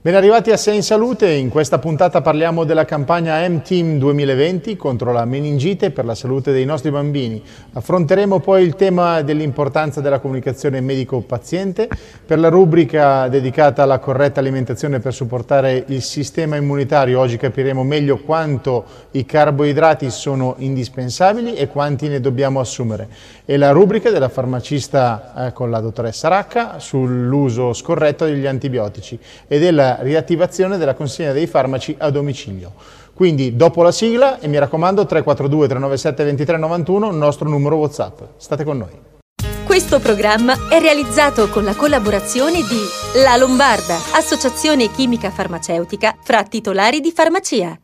Ben 0.00 0.14
arrivati 0.14 0.52
a 0.52 0.56
Sei 0.56 0.76
in 0.76 0.84
Salute, 0.84 1.28
in 1.28 1.48
questa 1.48 1.80
puntata 1.80 2.20
parliamo 2.20 2.62
della 2.62 2.84
campagna 2.84 3.44
M-Team 3.48 3.98
2020 3.98 4.76
contro 4.76 5.10
la 5.10 5.24
meningite 5.24 5.90
per 5.90 6.04
la 6.04 6.14
salute 6.14 6.52
dei 6.52 6.64
nostri 6.64 6.92
bambini. 6.92 7.42
Affronteremo 7.72 8.38
poi 8.38 8.62
il 8.62 8.76
tema 8.76 9.22
dell'importanza 9.22 10.00
della 10.00 10.20
comunicazione 10.20 10.80
medico-paziente. 10.80 11.88
Per 12.24 12.38
la 12.38 12.48
rubrica 12.48 13.26
dedicata 13.26 13.82
alla 13.82 13.98
corretta 13.98 14.38
alimentazione 14.38 15.00
per 15.00 15.12
supportare 15.12 15.82
il 15.88 16.00
sistema 16.00 16.54
immunitario, 16.54 17.18
oggi 17.18 17.36
capiremo 17.36 17.82
meglio 17.82 18.18
quanto 18.18 18.84
i 19.10 19.26
carboidrati 19.26 20.10
sono 20.10 20.54
indispensabili 20.58 21.56
e 21.56 21.66
quanti 21.66 22.06
ne 22.06 22.20
dobbiamo 22.20 22.60
assumere. 22.60 23.08
E 23.44 23.56
la 23.56 23.72
rubrica 23.72 24.10
della 24.10 24.28
farmacista 24.28 25.48
eh, 25.48 25.52
con 25.52 25.72
la 25.72 25.80
dottoressa 25.80 26.28
Racca 26.28 26.78
sull'uso 26.78 27.72
scorretto 27.72 28.26
degli 28.26 28.46
antibiotici 28.46 29.18
e 29.48 29.58
della 29.58 29.86
riattivazione 29.96 30.76
della 30.76 30.94
consegna 30.94 31.32
dei 31.32 31.46
farmaci 31.46 31.94
a 31.98 32.10
domicilio. 32.10 32.72
Quindi 33.14 33.56
dopo 33.56 33.82
la 33.82 33.90
sigla, 33.90 34.38
e 34.38 34.46
mi 34.46 34.58
raccomando 34.58 35.04
342 35.04 35.66
397 35.66 36.22
2391, 36.22 37.10
il 37.10 37.16
nostro 37.16 37.48
numero 37.48 37.76
WhatsApp. 37.76 38.20
State 38.36 38.62
con 38.64 38.78
noi. 38.78 39.06
Questo 39.64 40.00
programma 40.00 40.68
è 40.70 40.80
realizzato 40.80 41.48
con 41.48 41.64
la 41.64 41.74
collaborazione 41.74 42.58
di 42.58 43.20
La 43.22 43.36
Lombarda, 43.36 43.96
associazione 44.14 44.90
chimica 44.90 45.30
farmaceutica 45.30 46.16
fra 46.22 46.42
titolari 46.44 47.00
di 47.00 47.12
farmacia. 47.12 47.78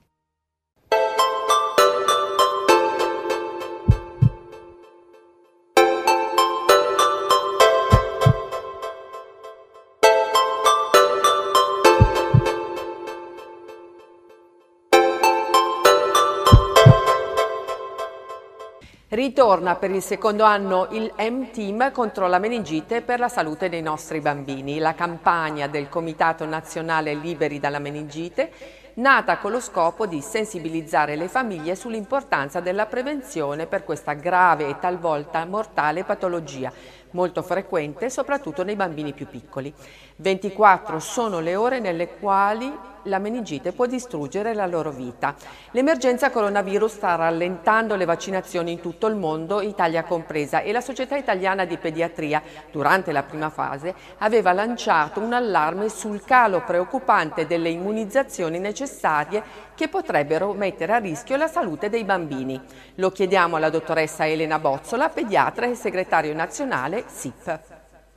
Ritorna 19.25 19.77
per 19.77 19.91
il 19.91 20.03
secondo 20.03 20.45
anno 20.45 20.87
il 20.91 21.11
M-Team 21.17 21.93
contro 21.93 22.27
la 22.27 22.39
meningite 22.39 23.01
per 23.01 23.19
la 23.19 23.31
salute 23.31 23.71
dei 23.71 23.81
nostri 23.81 24.21
bambini, 24.21 24.79
la 24.79 24.93
campagna 24.93 25.67
del 25.67 25.89
Comitato 25.89 26.45
Nazionale 26.45 27.15
Liberi 27.15 27.59
dalla 27.59 27.79
Meningite, 27.79 28.53
nata 28.97 29.39
con 29.39 29.53
lo 29.53 29.61
scopo 29.61 30.05
di 30.05 30.21
sensibilizzare 30.21 31.17
le 31.17 31.29
famiglie 31.29 31.75
sull'importanza 31.75 32.61
della 32.61 32.85
prevenzione 32.85 33.65
per 33.65 33.83
questa 33.83 34.13
grave 34.13 34.69
e 34.69 34.79
talvolta 34.79 35.47
mortale 35.47 36.05
patologia, 36.05 36.71
molto 37.13 37.41
frequente 37.41 38.11
soprattutto 38.11 38.63
nei 38.63 38.77
bambini 38.77 39.15
più 39.15 39.27
piccoli. 39.27 39.73
24 40.17 40.99
sono 41.01 41.41
le 41.41 41.57
ore 41.57 41.81
nelle 41.81 42.19
quali 42.19 42.93
la 43.05 43.19
meningite 43.19 43.73
può 43.73 43.87
distruggere 43.87 44.55
la 44.55 44.67
loro 44.67 44.91
vita. 44.91 45.35
L'emergenza 45.73 46.31
coronavirus 46.31 46.93
sta 46.93 47.15
rallentando 47.17 47.97
le 47.97 48.05
vaccinazioni 48.05 48.73
in 48.73 48.81
tutto 48.81 49.07
il 49.07 49.17
mondo, 49.17 49.61
Italia 49.61 50.05
compresa, 50.05 50.61
e 50.61 50.73
la 50.73 50.81
Società 50.81 51.17
Italiana 51.17 51.65
di 51.65 51.77
Pediatria, 51.77 52.43
durante 52.71 53.13
la 53.13 53.23
prima 53.23 53.51
fase, 53.51 53.95
aveva 54.19 54.53
lanciato 54.53 55.21
un 55.21 55.33
allarme 55.33 55.89
sul 55.89 56.25
calo 56.25 56.63
preoccupante 56.63 57.47
delle 57.47 57.69
immunizzazioni 57.69 58.59
necessarie 58.59 59.43
che 59.75 59.89
potrebbero 59.89 60.53
mettere 60.53 60.93
a 60.93 60.99
rischio 60.99 61.37
la 61.37 61.49
salute 61.49 61.91
dei 61.91 62.05
bambini. 62.05 62.61
Lo 62.97 63.11
chiediamo 63.11 63.57
alla 63.57 63.71
dottoressa 63.71 64.27
Elena 64.27 64.59
Bozzola, 64.59 65.09
pediatra 65.09 65.67
e 65.67 65.75
segretario 65.75 66.33
nazionale 66.35 67.05
SIP. 67.07 67.74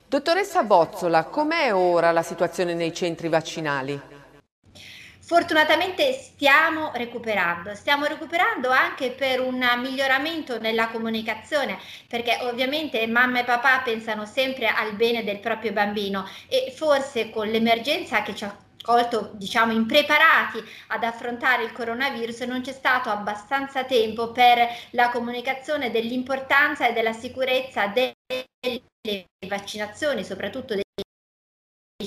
Dottoressa 0.10 0.64
Bozzola, 0.64 1.26
com'è 1.26 1.74
ora 1.74 2.12
la 2.12 2.24
situazione 2.24 2.74
nei 2.74 2.94
centri 2.94 3.28
vaccinali? 3.28 4.00
Fortunatamente 5.20 6.14
stiamo 6.14 6.92
recuperando, 6.94 7.76
stiamo 7.76 8.06
recuperando 8.06 8.70
anche 8.70 9.10
per 9.12 9.42
un 9.42 9.62
miglioramento 9.82 10.60
nella 10.60 10.88
comunicazione, 10.88 11.78
perché 12.08 12.38
ovviamente 12.44 13.06
mamma 13.06 13.42
e 13.42 13.44
papà 13.44 13.82
pensano 13.84 14.26
sempre 14.26 14.70
al 14.70 14.94
bene 14.94 15.26
del 15.26 15.40
proprio 15.40 15.74
bambino 15.74 16.26
e 16.48 16.74
forse 16.74 17.30
con 17.30 17.50
l'emergenza 17.50 18.22
che 18.22 18.34
ci 18.34 18.46
ha 18.46 18.58
colto 18.82 19.32
diciamo 19.34 19.74
impreparati 19.74 20.64
ad 20.88 21.04
affrontare 21.04 21.66
il 21.66 21.74
coronavirus 21.74 22.40
non 22.44 22.62
c'è 22.62 22.72
stato 22.72 23.10
abbastanza 23.10 23.84
tempo 23.84 24.32
per 24.32 24.70
la 24.92 25.10
comunicazione 25.10 25.92
dell'importanza 25.92 26.88
e 26.88 26.94
della 26.94 27.12
sicurezza 27.12 27.88
delle 28.28 29.26
vaccinazioni, 29.48 30.24
soprattutto 30.24 30.74
dei 30.74 30.84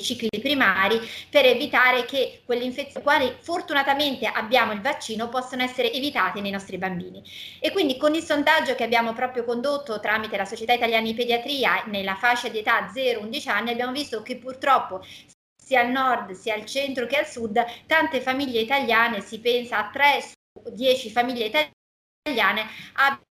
cicli 0.00 0.28
primari 0.40 1.00
per 1.28 1.44
evitare 1.46 2.04
che 2.04 2.42
quelle 2.44 2.64
infezioni, 2.64 3.04
quali 3.04 3.36
fortunatamente 3.40 4.26
abbiamo 4.26 4.72
il 4.72 4.80
vaccino, 4.80 5.28
possano 5.28 5.62
essere 5.62 5.92
evitate 5.92 6.40
nei 6.40 6.50
nostri 6.50 6.78
bambini. 6.78 7.22
E 7.58 7.72
quindi 7.72 7.96
con 7.96 8.14
il 8.14 8.22
sondaggio 8.22 8.74
che 8.74 8.84
abbiamo 8.84 9.12
proprio 9.12 9.44
condotto 9.44 10.00
tramite 10.00 10.36
la 10.36 10.44
Società 10.44 10.72
Italiana 10.72 11.06
di 11.06 11.14
Pediatria 11.14 11.84
nella 11.86 12.14
fascia 12.14 12.48
di 12.48 12.58
età 12.58 12.90
0-11 12.92 13.48
anni, 13.48 13.70
abbiamo 13.70 13.92
visto 13.92 14.22
che 14.22 14.36
purtroppo 14.36 15.04
sia 15.56 15.80
al 15.80 15.90
nord, 15.90 16.32
sia 16.32 16.54
al 16.54 16.64
centro 16.66 17.06
che 17.06 17.16
al 17.16 17.26
sud, 17.26 17.64
tante 17.86 18.20
famiglie 18.20 18.60
italiane, 18.60 19.20
si 19.20 19.38
pensa 19.40 19.78
a 19.78 19.90
3 19.90 20.20
su 20.20 20.72
10 20.72 21.10
famiglie 21.10 21.46
italiane, 22.24 22.66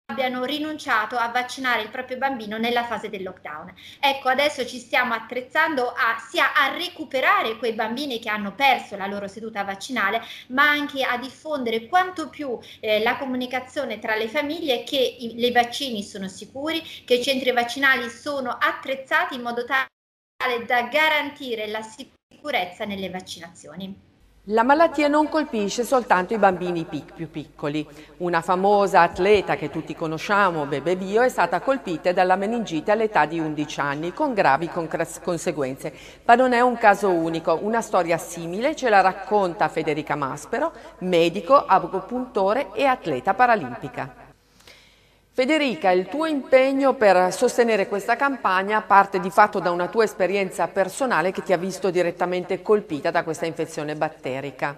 abbiano 0.10 0.46
rinunciato 0.46 1.18
a 1.18 1.28
vaccinare 1.28 1.82
il 1.82 1.90
proprio 1.90 2.18
bambino 2.18 2.58
nella 2.58 2.86
fase 2.86 3.10
del 3.10 3.24
lockdown. 3.24 3.74
Ecco, 4.00 4.30
adesso 4.30 4.66
ci 4.66 4.80
stiamo 4.80 5.14
attrezzando 5.14 5.90
a, 5.90 6.18
sia 6.30 6.54
a 6.54 6.74
recuperare 6.74 7.58
quei 7.58 7.74
bambini 7.74 8.18
che 8.20 8.30
hanno 8.30 8.56
perso 8.56 8.96
la 8.96 9.06
loro 9.06 9.28
seduta 9.28 9.66
vaccinale, 9.66 10.22
ma 10.48 10.70
anche 10.70 11.04
a 11.04 11.18
diffondere 11.18 11.88
quanto 11.88 12.30
più 12.30 12.58
eh, 12.80 13.04
la 13.04 13.18
comunicazione 13.18 14.00
tra 14.00 14.16
le 14.16 14.30
famiglie 14.30 14.84
che 14.84 14.98
i, 14.98 15.38
le 15.38 15.52
vaccini 15.52 16.02
sono 16.02 16.30
sicuri, 16.30 16.82
che 17.04 17.16
i 17.16 17.24
centri 17.24 17.52
vaccinali 17.52 18.10
sono 18.10 18.52
attrezzati 18.58 19.36
in 19.36 19.42
modo 19.42 19.66
tale 19.66 20.66
da 20.66 20.84
garantire 20.84 21.68
la 21.68 21.82
sicurezza 21.82 22.86
nelle 22.86 23.10
vaccinazioni. 23.10 24.07
La 24.52 24.64
malattia 24.64 25.10
non 25.10 25.28
colpisce 25.28 25.84
soltanto 25.84 26.34
i 26.34 26.38
bambini 26.38 26.86
pic 26.86 27.12
più 27.12 27.30
piccoli. 27.30 27.86
Una 28.20 28.40
famosa 28.40 29.02
atleta 29.02 29.58
che 29.58 29.70
tutti 29.70 29.94
conosciamo, 29.94 30.66
Bebe 30.66 30.96
Bio, 30.96 31.22
è 31.22 31.28
stata 31.28 31.60
colpita 31.60 32.14
dalla 32.14 32.38
meningite 32.38 32.92
all'età 32.92 33.26
di 33.26 33.40
11 33.40 33.80
anni 33.82 34.14
con 34.14 34.34
gravi 34.34 34.70
conseguenze. 35.22 35.94
Ma 36.24 36.36
non 36.36 36.54
è 36.54 36.62
un 36.62 36.78
caso 36.78 37.10
unico, 37.10 37.60
una 37.62 37.82
storia 37.82 38.18
simile 38.18 38.74
ce 38.74 38.88
la 38.88 39.02
racconta 39.02 39.68
Federica 39.68 40.16
Maspero, 40.16 40.72
medico, 41.00 41.66
agopuntore 41.66 42.72
e 42.72 42.86
atleta 42.86 43.34
paralimpica. 43.34 44.27
Federica, 45.38 45.92
il 45.92 46.08
tuo 46.08 46.26
impegno 46.26 46.96
per 46.96 47.32
sostenere 47.32 47.88
questa 47.88 48.16
campagna 48.16 48.82
parte 48.82 49.20
di 49.20 49.30
fatto 49.30 49.60
da 49.60 49.70
una 49.70 49.88
tua 49.88 50.04
esperienza 50.04 50.68
personale 50.68 51.30
che 51.32 51.44
ti 51.44 51.54
ha 51.54 51.58
visto 51.58 51.92
direttamente 51.92 52.64
colpita 52.64 53.12
da 53.12 53.24
questa 53.24 53.46
infezione 53.46 53.94
batterica. 53.94 54.76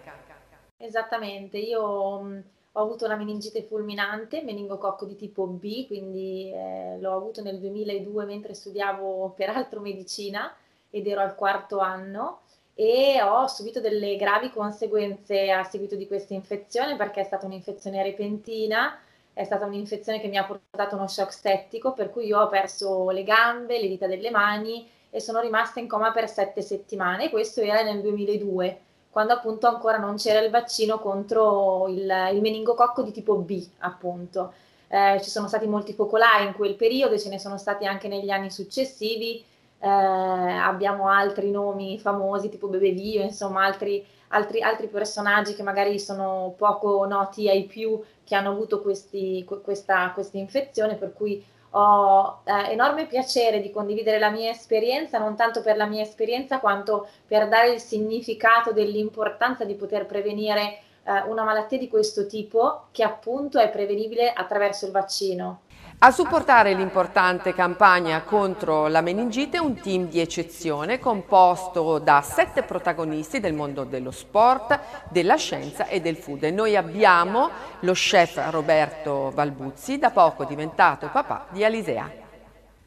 Esattamente, 0.75 1.57
io 1.57 1.81
ho 1.81 2.43
avuto 2.73 3.05
una 3.05 3.15
meningite 3.15 3.63
fulminante, 3.63 4.43
meningococco 4.43 5.05
di 5.05 5.15
tipo 5.15 5.47
B, 5.47 5.87
quindi 5.87 6.51
eh, 6.51 6.97
l'ho 6.99 7.15
avuto 7.15 7.41
nel 7.41 7.57
2002 7.57 8.25
mentre 8.25 8.53
studiavo 8.53 9.33
peraltro 9.37 9.79
medicina 9.79 10.53
ed 10.89 11.07
ero 11.07 11.21
al 11.21 11.35
quarto 11.35 11.79
anno 11.79 12.41
e 12.75 13.21
ho 13.21 13.47
subito 13.47 13.79
delle 13.79 14.17
gravi 14.17 14.49
conseguenze 14.49 15.51
a 15.51 15.63
seguito 15.63 15.95
di 15.95 16.05
questa 16.05 16.33
infezione 16.33 16.97
perché 16.97 17.21
è 17.21 17.23
stata 17.23 17.45
un'infezione 17.45 18.03
repentina 18.03 18.99
è 19.33 19.43
stata 19.43 19.65
un'infezione 19.65 20.19
che 20.19 20.27
mi 20.27 20.37
ha 20.37 20.45
portato 20.45 20.95
uno 20.95 21.07
shock 21.07 21.31
settico, 21.31 21.93
per 21.93 22.09
cui 22.09 22.25
io 22.25 22.39
ho 22.39 22.47
perso 22.49 23.09
le 23.09 23.23
gambe, 23.23 23.79
le 23.79 23.87
dita 23.87 24.07
delle 24.07 24.31
mani 24.31 24.87
e 25.09 25.19
sono 25.19 25.39
rimasta 25.39 25.79
in 25.79 25.87
coma 25.87 26.11
per 26.11 26.29
sette 26.29 26.61
settimane. 26.61 27.29
Questo 27.29 27.61
era 27.61 27.81
nel 27.81 28.01
2002, 28.01 28.79
quando 29.09 29.33
appunto 29.33 29.67
ancora 29.67 29.97
non 29.97 30.15
c'era 30.15 30.39
il 30.39 30.51
vaccino 30.51 30.99
contro 30.99 31.87
il, 31.87 32.29
il 32.33 32.41
meningococco 32.41 33.01
di 33.01 33.11
tipo 33.11 33.35
B, 33.37 33.65
appunto. 33.79 34.53
Eh, 34.87 35.19
ci 35.21 35.29
sono 35.29 35.47
stati 35.47 35.67
molti 35.67 35.93
focolai 35.93 36.45
in 36.45 36.53
quel 36.53 36.75
periodo, 36.75 37.17
ce 37.17 37.29
ne 37.29 37.39
sono 37.39 37.57
stati 37.57 37.85
anche 37.85 38.07
negli 38.07 38.29
anni 38.29 38.51
successivi. 38.51 39.43
Eh, 39.81 39.87
abbiamo 39.87 41.07
altri 41.07 41.51
nomi 41.51 41.99
famosi 41.99 42.49
tipo 42.49 42.67
Bebevio, 42.67 43.21
insomma 43.21 43.63
altri, 43.63 44.05
altri, 44.29 44.61
altri 44.61 44.87
personaggi 44.87 45.53
che 45.53 45.63
magari 45.63 45.99
sono 45.99 46.53
poco 46.57 47.05
noti 47.05 47.49
ai 47.49 47.63
più 47.65 48.01
che 48.23 48.35
hanno 48.35 48.51
avuto 48.51 48.81
questi, 48.81 49.45
questa, 49.63 50.11
questa 50.13 50.37
infezione, 50.37 50.95
per 50.95 51.13
cui 51.13 51.43
ho 51.71 52.41
eh, 52.43 52.71
enorme 52.71 53.05
piacere 53.05 53.61
di 53.61 53.71
condividere 53.71 54.17
la 54.17 54.31
mia 54.31 54.49
esperienza, 54.49 55.19
non 55.19 55.35
tanto 55.35 55.61
per 55.61 55.77
la 55.77 55.85
mia 55.85 56.01
esperienza 56.01 56.59
quanto 56.59 57.07
per 57.27 57.47
dare 57.47 57.73
il 57.73 57.79
significato 57.79 58.71
dell'importanza 58.71 59.65
di 59.65 59.75
poter 59.75 60.05
prevenire 60.05 60.79
eh, 61.03 61.21
una 61.27 61.43
malattia 61.43 61.77
di 61.77 61.87
questo 61.87 62.25
tipo 62.25 62.85
che 62.91 63.03
appunto 63.03 63.59
è 63.59 63.69
prevenibile 63.69 64.31
attraverso 64.33 64.85
il 64.85 64.91
vaccino. 64.91 65.61
A 66.01 66.11
supportare 66.11 66.75
l'importante 66.75 67.53
campagna 67.53 68.21
contro 68.21 68.87
la 68.87 69.01
meningite 69.01 69.59
un 69.59 69.77
team 69.81 70.07
di 70.07 70.21
eccezione 70.21 70.97
composto 70.97 71.99
da 71.99 72.21
sette 72.21 72.63
protagonisti 72.63 73.41
del 73.41 73.51
mondo 73.51 73.83
dello 73.83 74.11
sport, 74.11 74.79
della 75.09 75.35
scienza 75.35 75.87
e 75.87 75.99
del 75.99 76.15
food. 76.15 76.43
E 76.43 76.51
noi 76.51 76.77
abbiamo 76.77 77.49
lo 77.81 77.91
chef 77.91 78.41
Roberto 78.49 79.33
Balbuzzi, 79.33 79.99
da 79.99 80.11
poco 80.11 80.45
diventato 80.45 81.09
papà 81.11 81.47
di 81.49 81.65
Alisea. 81.65 82.09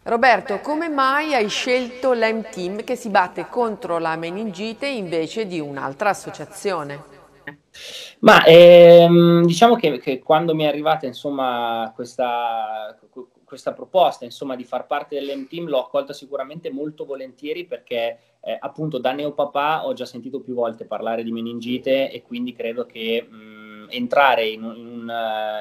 Roberto, 0.05 0.61
come 0.61 0.89
mai 0.89 1.35
hai 1.35 1.51
scelto 1.51 2.15
l'M-Team 2.15 2.83
che 2.83 2.97
si 2.97 3.11
batte 3.11 3.47
contro 3.51 3.99
la 3.99 4.17
meningite 4.17 4.87
invece 4.87 5.47
di 5.47 5.61
un'altra 5.61 6.09
associazione? 6.09 7.12
Ma 8.21 8.45
ehm, 8.45 9.45
diciamo 9.45 9.75
che, 9.77 9.99
che, 9.99 10.19
quando 10.21 10.55
mi 10.55 10.65
è 10.65 10.67
arrivata 10.67 11.07
insomma, 11.07 11.91
questa, 11.95 12.97
questa, 13.45 13.73
proposta 13.73 14.25
insomma, 14.25 14.57
di 14.57 14.65
far 14.65 14.87
parte 14.87 15.17
dell'M-Team 15.17 15.69
l'ho 15.69 15.81
accolta 15.81 16.13
sicuramente 16.13 16.71
molto 16.71 17.05
volentieri 17.05 17.65
perché 17.65 18.19
eh, 18.41 18.57
appunto 18.61 18.99
da 18.99 19.13
neopapà 19.13 19.87
ho 19.87 19.93
già 19.93 20.05
sentito 20.05 20.41
più 20.41 20.55
volte 20.55 20.85
parlare 20.85 21.23
di 21.23 21.33
meningite 21.33 22.11
e 22.11 22.23
quindi 22.23 22.53
credo 22.53 22.87
che 22.87 23.27
mh, 23.29 23.89
entrare 23.91 24.47
in, 24.47 24.63
in, 24.63 24.87
un, 24.87 25.13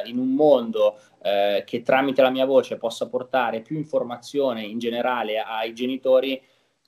in, 0.05 0.17
un, 0.17 0.33
mondo 0.33 0.97
eh, 1.21 1.63
che 1.65 1.81
tramite 1.81 2.21
la 2.21 2.29
mia 2.29 2.45
voce 2.45 2.77
possa 2.77 3.07
portare 3.07 3.61
più 3.61 3.77
informazione 3.77 4.63
in 4.63 4.79
generale 4.79 5.39
ai 5.39 5.73
genitori 5.73 6.41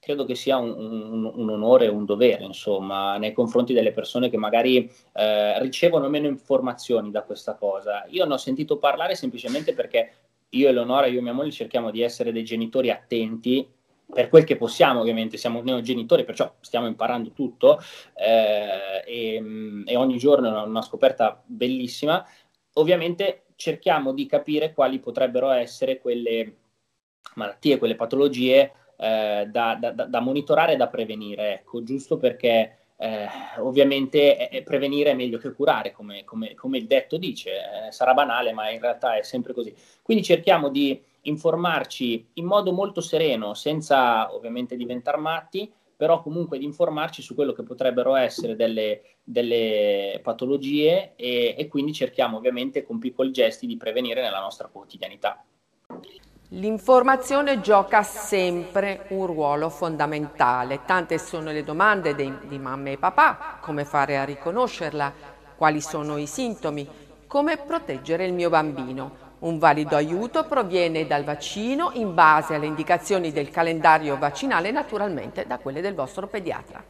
credo 0.03 0.25
che 0.25 0.35
sia 0.35 0.57
un, 0.57 0.69
un, 0.69 1.31
un 1.33 1.50
onore 1.50 1.85
e 1.85 1.89
un 1.89 2.03
dovere, 2.03 2.44
insomma, 2.44 3.17
nei 3.17 3.31
confronti 3.31 3.73
delle 3.73 3.94
persone 3.94 4.29
che 4.29 4.38
magari 4.38 4.91
eh, 5.13 5.59
ricevono 5.61 6.09
meno 6.09 6.27
informazioni 6.27 7.09
da 7.09 7.23
questa 7.23 7.55
cosa. 7.55 8.05
Io 8.09 8.25
ne 8.25 8.33
ho 8.33 8.38
sentito 8.38 8.77
parlare 8.77 9.15
semplicemente 9.15 9.73
perché 9.73 10.11
io 10.50 10.67
e 10.67 10.73
Leonora, 10.73 11.07
io 11.07 11.19
e 11.19 11.21
mia 11.21 11.33
moglie 11.33 11.51
cerchiamo 11.51 11.89
di 11.89 12.01
essere 12.01 12.31
dei 12.33 12.44
genitori 12.44 12.91
attenti 12.91 13.67
per 14.05 14.29
quel 14.29 14.44
che 14.44 14.57
possiamo, 14.57 15.00
ovviamente, 15.00 15.38
siamo 15.38 15.61
neogenitori, 15.61 16.25
perciò 16.25 16.53
stiamo 16.59 16.88
imparando 16.88 17.31
tutto 17.31 17.79
eh, 18.13 19.03
e, 19.06 19.83
e, 19.85 19.95
ogni 19.95 20.17
giorno 20.17 20.63
è 20.63 20.67
una 20.67 20.81
scoperta 20.81 21.41
bellissima. 21.45 22.23
Ovviamente 22.73 23.45
cerchiamo 23.56 24.13
di 24.13 24.25
capire 24.25 24.73
quali 24.73 24.99
potrebbero 24.99 25.49
essere 25.49 25.99
quelle 25.99 26.57
malattie, 27.35 27.77
quelle 27.77 27.95
patologie 27.95 28.71
eh, 28.98 29.48
da, 29.50 29.78
da, 29.80 29.92
da, 29.92 30.19
monitorare 30.19 30.74
e 30.74 30.78
da 30.78 30.88
prevenire, 30.88 31.54
ecco, 31.54 31.84
giusto 31.84 32.18
perché 32.18 32.78
eh, 32.98 33.28
ovviamente 33.57 34.50
eh, 34.50 34.63
prevenire 34.63 35.12
è 35.12 35.16
meglio 35.16 35.38
che 35.38 35.54
curare, 35.54 35.92
come, 35.92 36.24
come, 36.24 36.56
come 36.56 36.78
il 36.78 36.88
detto 36.88 37.18
dice, 37.18 37.51
eh, 37.88 37.92
sarà 37.92 38.13
banale, 38.13 38.54
ma 38.54 38.69
in 38.69 38.80
realtà 38.80 39.18
è 39.18 39.24
sempre 39.24 39.54
così. 39.54 39.75
Quindi 40.01 40.24
cerchiamo 40.24 40.69
di 40.69 41.01
informarci 41.22 42.30
in 42.34 42.45
modo 42.45 42.72
molto 42.72 43.01
sereno, 43.01 43.54
senza 43.54 44.34
ovviamente 44.34 44.75
diventare 44.75 45.18
matti, 45.18 45.72
però 45.95 46.22
comunque 46.22 46.57
di 46.57 46.66
informarci 46.66 47.22
su 47.22 47.36
quello 47.36 47.54
che 47.54 47.63
potrebbero 47.63 48.16
essere 48.16 48.56
delle, 48.56 49.01
delle 49.24 50.19
patologie 50.22 51.13
e, 51.16 51.56
e 51.57 51.68
quindi 51.68 51.94
cerchiamo 51.94 52.38
ovviamente 52.38 52.84
con 52.84 53.00
piccoli 53.00 53.31
gesti 53.31 53.68
di 53.68 53.78
prevenire 53.78 54.22
nella 54.22 54.40
nostra 54.40 54.68
quotidianità. 54.68 55.44
L'informazione 56.55 57.61
gioca 57.61 58.03
sempre 58.03 59.05
un 59.07 59.25
ruolo 59.25 59.69
fondamentale. 59.69 60.81
Tante 60.85 61.17
sono 61.17 61.50
le 61.50 61.63
domande 61.63 62.13
dei, 62.13 62.31
di 62.44 62.59
mamme 62.59 62.91
e 62.91 62.97
papà, 62.97 63.57
come 63.59 63.85
fare 63.85 64.19
a 64.19 64.23
riconoscerla, 64.23 65.11
quali 65.55 65.81
sono 65.81 66.17
i 66.17 66.27
sintomi, 66.27 66.88
come 67.25 67.57
proteggere 67.57 68.25
il 68.25 68.33
mio 68.33 68.51
bambino. 68.51 69.21
Un 69.39 69.57
valido 69.57 69.95
aiuto 69.95 70.45
proviene 70.45 71.07
dal 71.07 71.23
vaccino 71.23 71.89
in 71.94 72.13
base 72.13 72.53
alle 72.53 72.67
indicazioni 72.67 73.31
del 73.31 73.49
calendario 73.49 74.15
vaccinale, 74.19 74.69
naturalmente 74.69 75.47
da 75.47 75.57
quelle 75.57 75.81
del 75.81 75.95
vostro 75.95 76.27
pediatra. 76.27 76.83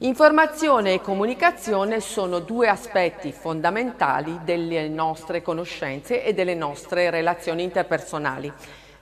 Informazione 0.00 0.92
e 0.92 1.00
comunicazione 1.00 1.98
sono 1.98 2.38
due 2.38 2.68
aspetti 2.68 3.32
fondamentali 3.32 4.38
delle 4.44 4.88
nostre 4.88 5.42
conoscenze 5.42 6.22
e 6.22 6.34
delle 6.34 6.54
nostre 6.54 7.10
relazioni 7.10 7.64
interpersonali. 7.64 8.52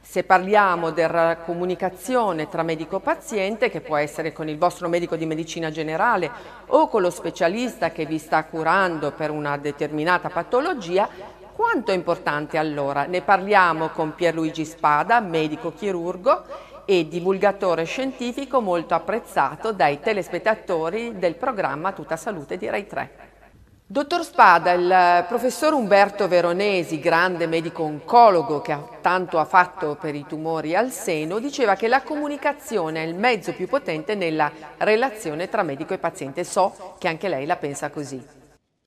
Se 0.00 0.24
parliamo 0.24 0.92
della 0.92 1.36
comunicazione 1.44 2.48
tra 2.48 2.62
medico-paziente, 2.62 3.68
che 3.68 3.82
può 3.82 3.96
essere 3.96 4.32
con 4.32 4.48
il 4.48 4.56
vostro 4.56 4.88
medico 4.88 5.16
di 5.16 5.26
medicina 5.26 5.70
generale 5.70 6.30
o 6.68 6.88
con 6.88 7.02
lo 7.02 7.10
specialista 7.10 7.90
che 7.90 8.06
vi 8.06 8.16
sta 8.16 8.44
curando 8.44 9.12
per 9.12 9.30
una 9.30 9.58
determinata 9.58 10.30
patologia, 10.30 11.06
quanto 11.52 11.90
è 11.90 11.94
importante 11.94 12.56
allora? 12.56 13.04
Ne 13.04 13.20
parliamo 13.20 13.88
con 13.88 14.14
Pierluigi 14.14 14.64
Spada, 14.64 15.20
medico 15.20 15.74
chirurgo, 15.74 16.44
e 16.86 17.08
divulgatore 17.08 17.84
scientifico 17.84 18.60
molto 18.60 18.94
apprezzato 18.94 19.72
dai 19.72 20.00
telespettatori 20.00 21.18
del 21.18 21.34
programma 21.34 21.92
Tutta 21.92 22.16
Salute 22.16 22.56
di 22.56 22.68
Rai 22.68 22.86
3. 22.86 23.10
Dottor 23.88 24.24
Spada, 24.24 24.72
il 24.72 25.24
professor 25.28 25.72
Umberto 25.72 26.26
Veronesi, 26.26 26.98
grande 26.98 27.46
medico 27.46 27.82
oncologo 27.82 28.60
che 28.60 28.76
tanto 29.00 29.38
ha 29.38 29.44
fatto 29.44 29.96
per 30.00 30.14
i 30.14 30.24
tumori 30.26 30.74
al 30.74 30.90
seno, 30.90 31.38
diceva 31.38 31.76
che 31.76 31.86
la 31.86 32.02
comunicazione 32.02 33.02
è 33.02 33.06
il 33.06 33.14
mezzo 33.14 33.52
più 33.52 33.68
potente 33.68 34.14
nella 34.14 34.50
relazione 34.78 35.48
tra 35.48 35.62
medico 35.62 35.92
e 35.92 35.98
paziente. 35.98 36.42
So 36.42 36.94
che 36.98 37.08
anche 37.08 37.28
lei 37.28 37.46
la 37.46 37.56
pensa 37.56 37.90
così. 37.90 38.24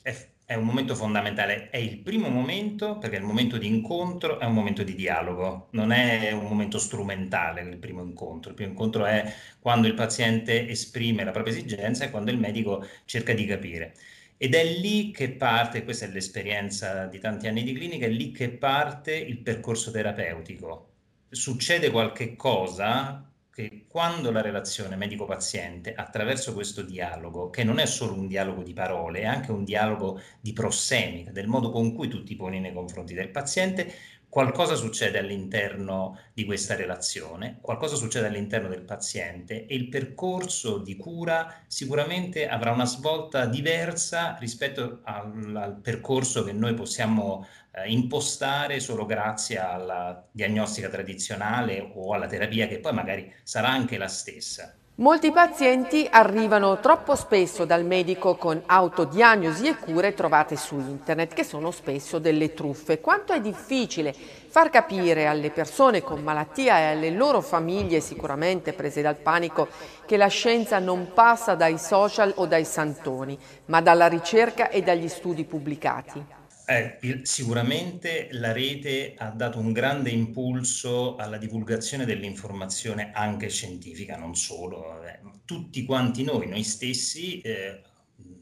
Eh 0.01 0.37
è 0.49 0.55
un 0.55 0.65
momento 0.65 0.95
fondamentale, 0.95 1.69
è 1.69 1.77
il 1.77 1.99
primo 1.99 2.27
momento 2.27 2.97
perché 2.97 3.17
il 3.17 3.23
momento 3.23 3.59
di 3.59 3.67
incontro 3.67 4.39
è 4.39 4.45
un 4.45 4.53
momento 4.55 4.81
di 4.81 4.95
dialogo, 4.95 5.67
non 5.73 5.91
è 5.91 6.31
un 6.31 6.47
momento 6.47 6.79
strumentale 6.79 7.61
il 7.61 7.77
primo 7.77 8.01
incontro, 8.01 8.49
il 8.49 8.55
primo 8.55 8.71
incontro 8.71 9.05
è 9.05 9.31
quando 9.59 9.85
il 9.85 9.93
paziente 9.93 10.67
esprime 10.67 11.23
la 11.23 11.29
propria 11.29 11.53
esigenza 11.53 12.03
e 12.03 12.09
quando 12.09 12.31
il 12.31 12.39
medico 12.39 12.83
cerca 13.05 13.33
di 13.33 13.45
capire. 13.45 13.93
Ed 14.37 14.55
è 14.55 14.63
lì 14.63 15.11
che 15.11 15.29
parte, 15.33 15.83
questa 15.83 16.05
è 16.05 16.09
l'esperienza 16.09 17.05
di 17.05 17.19
tanti 17.19 17.47
anni 17.47 17.61
di 17.61 17.73
clinica, 17.73 18.07
è 18.07 18.09
lì 18.09 18.31
che 18.31 18.49
parte 18.49 19.15
il 19.15 19.37
percorso 19.41 19.91
terapeutico. 19.91 20.93
Succede 21.29 21.91
qualche 21.91 22.35
cosa 22.35 23.28
che 23.59 23.87
quando 23.89 24.31
la 24.31 24.41
relazione 24.41 24.95
medico-paziente, 24.95 25.93
attraverso 25.93 26.53
questo 26.53 26.81
dialogo, 26.81 27.49
che 27.49 27.65
non 27.65 27.79
è 27.79 27.85
solo 27.85 28.13
un 28.13 28.25
dialogo 28.25 28.63
di 28.63 28.71
parole, 28.71 29.19
è 29.19 29.25
anche 29.25 29.51
un 29.51 29.65
dialogo 29.65 30.21
di 30.39 30.53
prossemica, 30.53 31.31
del 31.31 31.47
modo 31.47 31.69
con 31.69 31.93
cui 31.93 32.07
tu 32.07 32.23
ti 32.23 32.37
poni 32.37 32.61
nei 32.61 32.71
confronti 32.71 33.13
del 33.13 33.31
paziente, 33.31 33.91
qualcosa 34.29 34.75
succede 34.75 35.17
all'interno 35.17 36.19
di 36.33 36.45
questa 36.45 36.75
relazione, 36.75 37.57
qualcosa 37.61 37.95
succede 37.95 38.27
all'interno 38.27 38.69
del 38.69 38.83
paziente 38.83 39.65
e 39.65 39.75
il 39.75 39.89
percorso 39.89 40.77
di 40.77 40.95
cura 40.95 41.63
sicuramente 41.67 42.47
avrà 42.47 42.71
una 42.71 42.85
svolta 42.85 43.47
diversa 43.47 44.37
rispetto 44.39 44.99
al, 45.03 45.55
al 45.55 45.79
percorso 45.81 46.43
che 46.43 46.53
noi 46.53 46.75
possiamo 46.75 47.47
eh, 47.71 47.89
impostare 47.89 48.79
solo 48.79 49.05
grazie 49.05 49.57
alla 49.57 50.27
diagnostica 50.31 50.89
tradizionale 50.89 51.91
o 51.95 52.13
alla 52.13 52.27
terapia 52.27 52.67
che 52.67 52.79
poi 52.79 52.93
magari 52.93 53.33
sarà 53.43 53.69
anche 53.69 53.97
la 53.97 54.07
stessa. 54.07 54.78
Molti 54.99 55.31
pazienti 55.31 56.05
arrivano 56.11 56.77
troppo 56.81 57.15
spesso 57.15 57.63
dal 57.63 57.85
medico 57.85 58.35
con 58.35 58.61
autodiagnosi 58.65 59.69
e 59.69 59.77
cure 59.77 60.13
trovate 60.13 60.57
su 60.57 60.75
internet, 60.75 61.33
che 61.33 61.45
sono 61.45 61.71
spesso 61.71 62.19
delle 62.19 62.53
truffe. 62.53 62.99
Quanto 62.99 63.31
è 63.31 63.39
difficile 63.39 64.13
far 64.13 64.69
capire 64.69 65.25
alle 65.25 65.51
persone 65.51 66.01
con 66.01 66.21
malattia 66.21 66.79
e 66.79 66.83
alle 66.91 67.11
loro 67.11 67.39
famiglie, 67.39 68.01
sicuramente 68.01 68.73
prese 68.73 69.01
dal 69.01 69.15
panico, 69.15 69.69
che 70.05 70.17
la 70.17 70.27
scienza 70.27 70.79
non 70.79 71.11
passa 71.13 71.55
dai 71.55 71.77
social 71.77 72.33
o 72.35 72.45
dai 72.45 72.65
santoni, 72.65 73.39
ma 73.67 73.79
dalla 73.79 74.07
ricerca 74.07 74.67
e 74.67 74.81
dagli 74.81 75.07
studi 75.07 75.45
pubblicati. 75.45 76.38
Eh, 76.71 77.21
sicuramente 77.23 78.27
la 78.33 78.51
rete 78.51 79.15
ha 79.17 79.31
dato 79.31 79.57
un 79.57 79.71
grande 79.71 80.11
impulso 80.11 81.15
alla 81.15 81.37
divulgazione 81.37 82.05
dell'informazione 82.05 83.09
anche 83.11 83.49
scientifica, 83.49 84.17
non 84.17 84.35
solo. 84.35 85.03
Eh, 85.03 85.19
tutti 85.45 85.83
quanti 85.83 86.23
noi, 86.23 86.47
noi 86.47 86.61
stessi, 86.63 87.41
eh, 87.41 87.81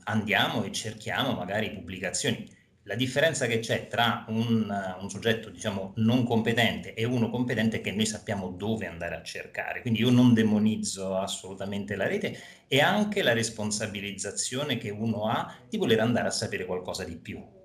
andiamo 0.04 0.66
e 0.66 0.74
cerchiamo 0.74 1.36
magari 1.36 1.72
pubblicazioni. 1.72 2.46
La 2.84 2.96
differenza 2.96 3.46
che 3.48 3.60
c'è 3.60 3.88
tra 3.88 4.26
un, 4.28 4.98
un, 5.00 5.10
soggetto, 5.10 5.50
diciamo, 5.50 5.94
non 5.96 6.26
competente 6.26 6.96
e 6.96 7.06
uno 7.06 7.30
competente 7.30 7.78
è 7.78 7.82
che 7.82 7.94
noi 7.94 8.06
sappiamo 8.06 8.50
dove 8.50 8.88
andare 8.88 9.16
a 9.16 9.24
cercare. 9.24 9.80
Quindi 9.80 10.02
io 10.02 10.10
non 10.10 10.34
demonizzo 10.34 11.16
assolutamente 11.16 11.96
la 11.96 12.08
rete 12.08 12.38
e 12.68 12.82
anche 12.82 13.24
la 13.24 13.32
responsabilizzazione 13.32 14.78
che 14.78 14.90
uno 14.90 15.30
ha 15.30 15.56
di 15.70 15.78
voler 15.78 16.02
andare 16.02 16.28
a 16.28 16.32
sapere 16.32 16.66
qualcosa 16.66 17.06
di 17.06 17.16
più 17.16 17.56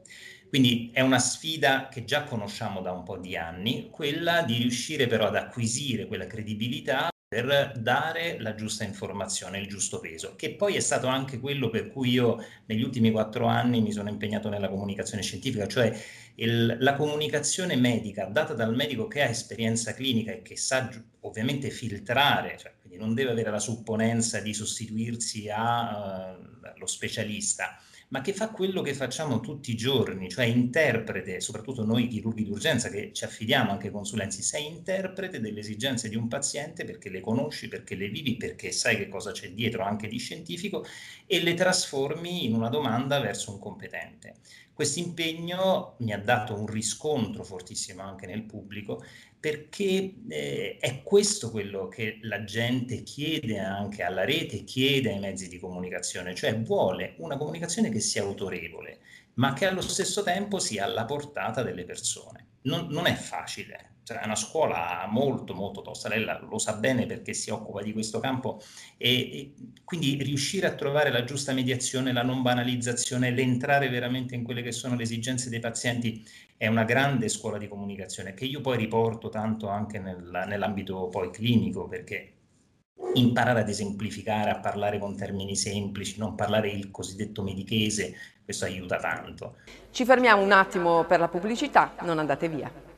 quindi 0.53 0.91
è 0.93 1.01
una 1.01 1.19
sfida 1.19 1.89
che 1.89 2.05
già 2.05 2.25
conosciamo 2.25 2.83
da 2.83 2.93
un 2.93 3.05
po' 3.05 3.17
di 3.17 3.39
anni, 3.39 3.89
quella 3.91 4.43
di 4.43 4.59
riuscire 4.59 5.07
però 5.07 5.29
ad 5.29 5.37
acquisire 5.37 6.07
quella 6.07 6.27
credibilità 6.27 7.09
per 7.27 7.73
dare 7.79 8.39
la 8.39 8.55
giusta 8.55 8.85
informazione, 8.85 9.59
il 9.59 9.67
giusto 9.67 9.99
peso, 9.99 10.35
che 10.37 10.55
poi 10.55 10.75
è 10.75 10.81
stato 10.81 11.07
anche 11.07 11.41
quello 11.41 11.71
per 11.71 11.89
cui 11.89 12.11
io 12.11 12.45
negli 12.67 12.83
ultimi 12.83 13.11
quattro 13.11 13.47
anni 13.47 13.81
mi 13.81 13.93
sono 13.93 14.11
impegnato 14.11 14.51
nella 14.51 14.69
comunicazione 14.69 15.23
scientifica, 15.23 15.67
cioè 15.67 15.99
il, 16.35 16.77
la 16.81 16.97
comunicazione 16.97 17.75
medica 17.75 18.27
data 18.27 18.53
dal 18.53 18.75
medico 18.75 19.09
che 19.09 19.23
ha 19.23 19.29
esperienza 19.31 19.95
clinica 19.95 20.33
e 20.33 20.43
che 20.43 20.59
sa 20.59 20.87
ovviamente 21.21 21.71
filtrare, 21.71 22.59
cioè, 22.59 22.75
quindi 22.79 22.99
non 22.99 23.15
deve 23.15 23.31
avere 23.31 23.51
la 23.51 23.59
supponenza 23.59 24.39
di 24.41 24.53
sostituirsi 24.53 25.49
allo 25.49 26.37
uh, 26.79 26.87
specialista, 26.87 27.79
ma 28.13 28.21
che 28.21 28.35
fa 28.35 28.51
quello 28.51 28.83
che 28.83 28.93
facciamo 28.93 29.41
tutti 29.41 29.71
i 29.71 29.75
giorni, 29.75 30.29
cioè 30.29 30.45
interprete, 30.45 31.41
soprattutto 31.41 31.83
noi 31.83 32.09
chirurghi 32.09 32.45
d'urgenza 32.45 32.91
che 32.91 33.11
ci 33.15 33.25
affidiamo 33.25 33.71
anche 33.71 33.87
ai 33.87 33.93
consulenzi, 33.93 34.43
sei 34.43 34.67
interprete 34.67 35.41
delle 35.41 35.61
esigenze 35.61 36.11
di 36.11 36.17
un 36.17 36.29
paziente 36.29 36.85
perché 36.85 37.09
le 37.09 37.21
conosci, 37.21 37.69
perché 37.69 37.95
le 37.95 38.09
vivi, 38.09 38.37
perché 38.37 38.71
sai 38.71 38.99
che 38.99 39.09
cosa 39.09 39.33
c'è 39.33 39.53
dietro 39.53 39.83
anche 39.83 40.09
di 40.09 40.19
scientifico 40.19 40.85
e 41.27 41.43
le 41.43 41.55
trasformi 41.55 42.45
in 42.45 42.53
una 42.53 42.69
domanda 42.69 43.19
verso 43.19 43.51
un 43.51 43.59
competente. 43.59 44.35
Questo 44.75 45.01
impegno 45.01 45.97
mi 45.99 46.13
ha 46.13 46.19
dato 46.19 46.55
un 46.55 46.67
riscontro 46.67 47.45
fortissimo 47.45 48.03
anche 48.03 48.27
nel 48.27 48.45
pubblico 48.45 49.05
perché 49.39 50.15
eh, 50.29 50.77
è 50.81 51.03
questo 51.03 51.51
quello 51.51 51.89
che 51.89 52.19
la 52.23 52.45
gente 52.45 53.03
chiede 53.03 53.59
anche 53.59 54.05
alla 54.05 54.25
rete, 54.25 54.63
chiede 54.63 55.13
ai 55.13 55.19
mezzi 55.19 55.49
di 55.49 55.59
comunicazione, 55.59 56.35
cioè 56.35 56.57
vuole 56.61 57.15
una 57.19 57.37
comunicazione 57.37 57.91
che 57.91 57.99
sia 57.99 58.23
autorevole, 58.23 59.01
ma 59.35 59.53
che 59.53 59.67
allo 59.67 59.81
stesso 59.81 60.23
tempo 60.23 60.61
sia 60.61 60.85
alla 60.85 61.05
portata 61.05 61.63
delle 61.63 61.85
persone. 61.85 62.47
Non, 62.63 62.87
non 62.91 63.07
è 63.07 63.15
facile, 63.15 63.92
cioè 64.05 64.19
è 64.19 64.25
una 64.25 64.35
scuola 64.35 65.07
molto 65.09 65.55
molto 65.55 65.83
tosta, 65.83 66.09
lei 66.09 66.25
lo 66.25 66.59
sa 66.59 66.75
bene 66.75 67.07
perché 67.07 67.35
si 67.35 67.51
occupa 67.51 67.83
di 67.83 67.93
questo 67.93 68.19
campo 68.21 68.61
e, 68.97 69.11
e, 69.11 69.53
quindi 69.85 70.21
riuscire 70.23 70.67
a 70.67 70.75
trovare 70.75 71.11
la 71.11 71.25
giusta 71.25 71.53
mediazione, 71.53 72.13
la 72.13 72.23
non 72.23 72.43
banalizzazione, 72.43 73.31
l'entrare 73.31 73.89
veramente 73.89 74.35
in 74.35 74.43
quelle 74.43 74.63
che 74.63 74.73
sono 74.73 74.97
le 74.97 75.05
esigenze 75.05 75.49
dei 75.51 75.61
pazienti 75.61 76.25
è 76.57 76.67
una 76.67 76.85
grande 76.85 77.29
scuola 77.29 77.59
di 77.59 77.69
comunicazione 77.69 78.35
che 78.35 78.45
io 78.45 78.61
poi 78.61 78.77
riporto 78.77 79.29
tanto 79.29 79.69
anche 79.69 79.99
nel, 79.99 80.45
nell'ambito 80.47 81.09
poi 81.09 81.31
clinico 81.31 81.89
perché 81.89 82.35
imparare 83.15 83.61
ad 83.61 83.69
esemplificare, 83.69 84.51
a 84.51 84.59
parlare 84.59 84.99
con 84.99 85.17
termini 85.17 85.57
semplici, 85.57 86.19
non 86.19 86.35
parlare 86.35 86.71
il 86.71 86.91
cosiddetto 86.91 87.43
medichese, 87.43 88.15
questo 88.45 88.65
aiuta 88.65 88.97
tanto. 88.97 89.57
Ci 89.91 90.05
fermiamo 90.05 90.43
un 90.43 90.53
attimo 90.53 91.05
per 91.05 91.21
la 91.21 91.29
pubblicità, 91.29 91.95
non 92.03 92.19
andate 92.19 92.49
via. 92.49 92.92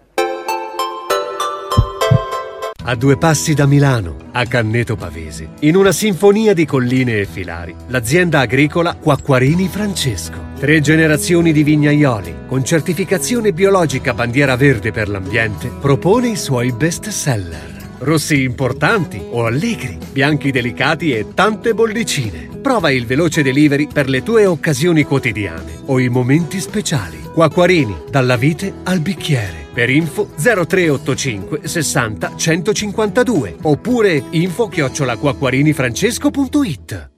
A 2.86 2.96
due 2.96 3.16
passi 3.16 3.54
da 3.54 3.64
Milano, 3.64 4.16
a 4.32 4.44
Canneto 4.44 4.94
Pavese, 4.94 5.52
in 5.60 5.74
una 5.74 5.90
sinfonia 5.90 6.52
di 6.52 6.66
colline 6.66 7.20
e 7.20 7.24
filari, 7.24 7.74
l'azienda 7.86 8.40
agricola 8.40 8.94
Quacquarini 8.94 9.68
Francesco. 9.68 10.38
Tre 10.58 10.82
generazioni 10.82 11.54
di 11.54 11.62
vignaioli, 11.62 12.34
con 12.46 12.62
certificazione 12.62 13.54
biologica 13.54 14.12
bandiera 14.12 14.54
verde 14.56 14.92
per 14.92 15.08
l'ambiente, 15.08 15.70
propone 15.80 16.28
i 16.28 16.36
suoi 16.36 16.72
best 16.72 17.08
seller. 17.08 17.72
Rossi 18.00 18.42
importanti 18.42 19.18
o 19.30 19.46
allegri, 19.46 19.96
bianchi 20.12 20.50
delicati 20.50 21.14
e 21.14 21.28
tante 21.32 21.72
bollicine. 21.72 22.50
Prova 22.60 22.90
il 22.90 23.06
veloce 23.06 23.42
delivery 23.42 23.88
per 23.90 24.10
le 24.10 24.22
tue 24.22 24.44
occasioni 24.44 25.04
quotidiane 25.04 25.72
o 25.86 25.98
i 25.98 26.10
momenti 26.10 26.60
speciali. 26.60 27.18
Quacquarini, 27.32 27.96
dalla 28.10 28.36
vite 28.36 28.74
al 28.82 29.00
bicchiere. 29.00 29.63
Per 29.74 29.90
info 29.90 30.30
0385 30.36 31.66
60 31.66 32.36
152 32.36 33.56
oppure 33.62 34.22
info 34.30 34.68
chiocciolaquacquarinifrancesco.it 34.68 37.10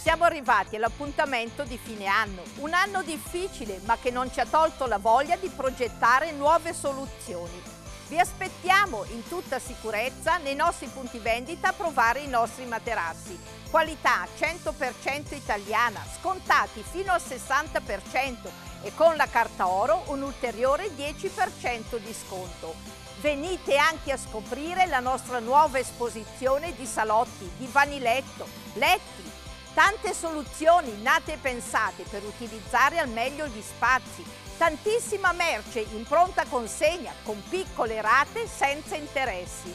Siamo 0.00 0.24
arrivati 0.24 0.76
all'appuntamento 0.76 1.64
di 1.64 1.78
fine 1.80 2.06
anno, 2.06 2.40
un 2.60 2.72
anno 2.72 3.02
difficile 3.02 3.80
ma 3.84 3.98
che 4.00 4.10
non 4.10 4.32
ci 4.32 4.40
ha 4.40 4.46
tolto 4.46 4.86
la 4.86 4.96
voglia 4.96 5.36
di 5.36 5.50
progettare 5.54 6.32
nuove 6.32 6.72
soluzioni. 6.72 7.75
Vi 8.08 8.20
aspettiamo 8.20 9.04
in 9.06 9.26
tutta 9.26 9.58
sicurezza 9.58 10.36
nei 10.36 10.54
nostri 10.54 10.86
punti 10.86 11.18
vendita 11.18 11.70
a 11.70 11.72
provare 11.72 12.20
i 12.20 12.28
nostri 12.28 12.64
materassi. 12.64 13.36
Qualità 13.68 14.28
100% 14.38 15.34
italiana, 15.34 16.00
scontati 16.20 16.84
fino 16.88 17.10
al 17.10 17.20
60% 17.20 18.48
e 18.82 18.94
con 18.94 19.16
la 19.16 19.26
carta 19.26 19.66
oro 19.66 20.04
un 20.06 20.22
ulteriore 20.22 20.94
10% 20.94 21.96
di 21.96 22.14
sconto. 22.14 22.76
Venite 23.20 23.76
anche 23.76 24.12
a 24.12 24.16
scoprire 24.16 24.86
la 24.86 25.00
nostra 25.00 25.40
nuova 25.40 25.80
esposizione 25.80 26.76
di 26.76 26.86
salotti, 26.86 27.50
divani 27.58 27.98
letto, 27.98 28.46
letti, 28.74 29.28
tante 29.74 30.14
soluzioni 30.14 31.02
nate 31.02 31.32
e 31.32 31.38
pensate 31.38 32.04
per 32.08 32.22
utilizzare 32.22 33.00
al 33.00 33.08
meglio 33.08 33.48
gli 33.48 33.62
spazi, 33.62 34.24
tantissima 34.56 35.32
merce 35.32 35.80
in 35.80 36.04
pronta 36.04 36.44
consegna 36.48 37.12
con 37.24 37.42
piccole 37.48 38.00
rate 38.00 38.46
senza 38.46 38.96
interessi. 38.96 39.74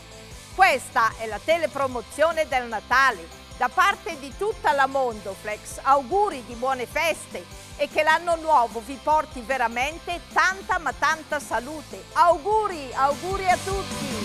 Questa 0.55 1.13
è 1.17 1.27
la 1.27 1.39
telepromozione 1.43 2.47
del 2.47 2.67
Natale 2.67 3.39
da 3.57 3.69
parte 3.69 4.17
di 4.19 4.33
tutta 4.37 4.71
la 4.71 4.87
Mondoflex, 4.87 5.79
auguri 5.83 6.43
di 6.47 6.55
buone 6.55 6.87
feste 6.87 7.45
e 7.77 7.87
che 7.87 8.01
l'anno 8.01 8.35
nuovo 8.35 8.81
vi 8.83 8.97
porti 9.01 9.41
veramente 9.41 10.19
tanta 10.33 10.79
ma 10.79 10.91
tanta 10.93 11.39
salute. 11.39 12.03
Auguri, 12.13 12.91
auguri 12.93 13.47
a 13.47 13.57
tutti! 13.57 14.21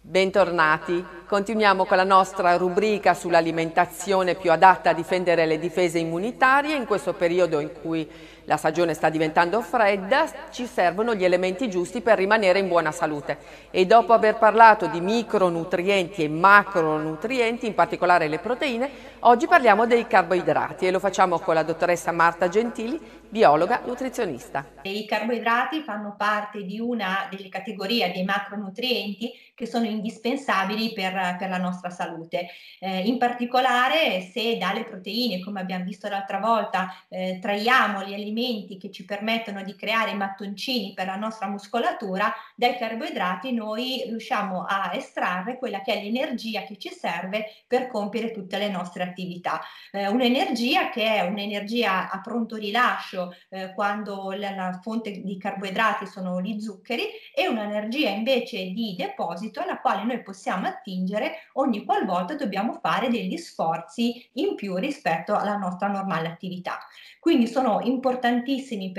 Bentornati, 0.00 1.15
continuiamo 1.26 1.86
con 1.86 1.96
la 1.96 2.04
nostra 2.04 2.56
rubrica 2.56 3.12
sull'alimentazione 3.12 4.36
più 4.36 4.52
adatta 4.52 4.90
a 4.90 4.92
difendere 4.92 5.44
le 5.44 5.58
difese 5.58 5.98
immunitarie 5.98 6.76
in 6.76 6.86
questo 6.86 7.14
periodo 7.14 7.58
in 7.58 7.70
cui 7.82 8.08
la 8.44 8.56
stagione 8.56 8.94
sta 8.94 9.08
diventando 9.08 9.60
fredda, 9.60 10.30
ci 10.50 10.66
servono 10.66 11.14
gli 11.14 11.24
elementi 11.24 11.68
giusti 11.68 12.00
per 12.00 12.16
rimanere 12.16 12.60
in 12.60 12.68
buona 12.68 12.92
salute. 12.92 13.38
E 13.72 13.86
dopo 13.86 14.12
aver 14.12 14.36
parlato 14.36 14.86
di 14.86 15.00
micronutrienti 15.00 16.22
e 16.22 16.28
macronutrienti, 16.28 17.66
in 17.66 17.74
particolare 17.74 18.28
le 18.28 18.38
proteine, 18.38 18.88
oggi 19.20 19.48
parliamo 19.48 19.84
dei 19.84 20.06
carboidrati 20.06 20.86
e 20.86 20.92
lo 20.92 21.00
facciamo 21.00 21.40
con 21.40 21.54
la 21.54 21.64
dottoressa 21.64 22.12
Marta 22.12 22.48
Gentili, 22.48 23.00
biologa 23.28 23.82
nutrizionista. 23.84 24.64
I 24.82 25.04
carboidrati 25.06 25.80
fanno 25.82 26.14
parte 26.16 26.64
di 26.64 26.78
una 26.78 27.28
delle 27.30 27.48
categorie 27.48 28.12
dei 28.12 28.24
macronutrienti 28.24 29.32
che 29.54 29.66
sono 29.66 29.86
indispensabili 29.86 30.92
per, 30.92 31.36
per 31.38 31.48
la 31.48 31.56
nostra 31.56 31.88
salute. 31.88 32.48
Eh, 32.78 33.00
in 33.06 33.16
particolare 33.16 34.20
se 34.20 34.58
dalle 34.58 34.84
proteine, 34.84 35.40
come 35.42 35.60
abbiamo 35.60 35.84
visto 35.84 36.08
l'altra 36.08 36.38
volta, 36.38 36.94
eh, 37.08 37.38
traiamo 37.40 38.04
gli 38.04 38.12
alimenti 38.12 38.76
che 38.76 38.90
ci 38.90 39.06
permettono 39.06 39.62
di 39.62 39.74
creare 39.74 40.12
mattoncini 40.12 40.92
per 40.92 41.06
la 41.06 41.16
nostra 41.16 41.48
muscolatura, 41.48 42.32
dai 42.54 42.76
carboidrati 42.76 43.52
noi 43.52 44.04
riusciamo 44.06 44.64
a 44.68 44.90
estrarre 44.94 45.56
quella 45.56 45.80
che 45.80 45.94
è 45.94 46.02
l'energia 46.02 46.64
che 46.64 46.76
ci 46.76 46.90
serve 46.90 47.46
per 47.66 47.88
compiere 47.88 48.32
tutte 48.32 48.58
le 48.58 48.68
nostre 48.68 49.04
attività. 49.04 49.60
Eh, 49.90 50.06
un'energia 50.06 50.90
che 50.90 51.14
è 51.14 51.22
un'energia 51.22 52.10
a 52.10 52.20
pronto 52.20 52.56
rilascio 52.56 53.15
eh, 53.48 53.72
quando 53.74 54.32
la, 54.32 54.54
la 54.54 54.78
fonte 54.82 55.10
di 55.10 55.38
carboidrati 55.38 56.06
sono 56.06 56.40
gli 56.40 56.60
zuccheri 56.60 57.04
e 57.34 57.48
un'energia 57.48 58.10
invece 58.10 58.70
di 58.70 58.94
deposito 58.96 59.60
alla 59.60 59.80
quale 59.80 60.04
noi 60.04 60.22
possiamo 60.22 60.66
attingere 60.66 61.48
ogni 61.54 61.84
qualvolta 61.84 62.34
dobbiamo 62.34 62.78
fare 62.80 63.08
degli 63.08 63.36
sforzi 63.36 64.28
in 64.34 64.54
più 64.54 64.76
rispetto 64.76 65.34
alla 65.34 65.56
nostra 65.56 65.88
normale 65.88 66.28
attività. 66.28 66.78
Quindi 67.20 67.46
sono 67.46 67.80
importantissimi 67.82 68.92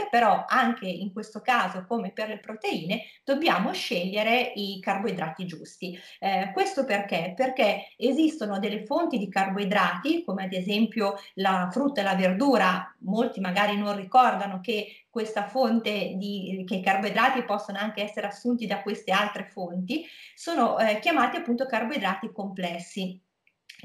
salute, 0.00 0.08
però 0.10 0.44
anche 0.48 0.86
in 0.86 1.12
questo 1.12 1.40
caso, 1.40 1.84
come 1.86 2.12
per 2.12 2.28
le 2.28 2.38
proteine, 2.38 3.02
dobbiamo 3.24 3.72
scegliere 3.72 4.52
i 4.54 4.78
carboidrati 4.80 5.44
giusti. 5.46 5.98
Eh, 6.18 6.50
questo 6.52 6.84
perché? 6.84 7.34
Perché 7.36 7.88
esistono 7.96 8.58
delle 8.58 8.84
fonti 8.84 9.18
di 9.18 9.28
carboidrati, 9.28 10.24
come 10.24 10.44
ad 10.44 10.52
esempio 10.52 11.16
la 11.34 11.68
frutta 11.70 12.00
e 12.00 12.04
la 12.04 12.14
verdura, 12.14 12.94
molti 13.00 13.40
magari 13.40 13.76
non 13.76 13.96
ricordano 13.96 14.60
che 14.60 15.04
questa 15.10 15.46
fonte 15.46 16.14
di 16.16 16.64
che 16.66 16.76
i 16.76 16.82
carboidrati 16.82 17.42
possono 17.42 17.78
anche 17.78 18.02
essere 18.02 18.28
assunti 18.28 18.66
da 18.66 18.80
queste 18.80 19.10
altre 19.10 19.48
fonti, 19.50 20.04
sono 20.34 20.78
eh, 20.78 21.00
chiamati 21.00 21.36
appunto 21.36 21.66
carboidrati 21.66 22.30
complessi. 22.32 23.20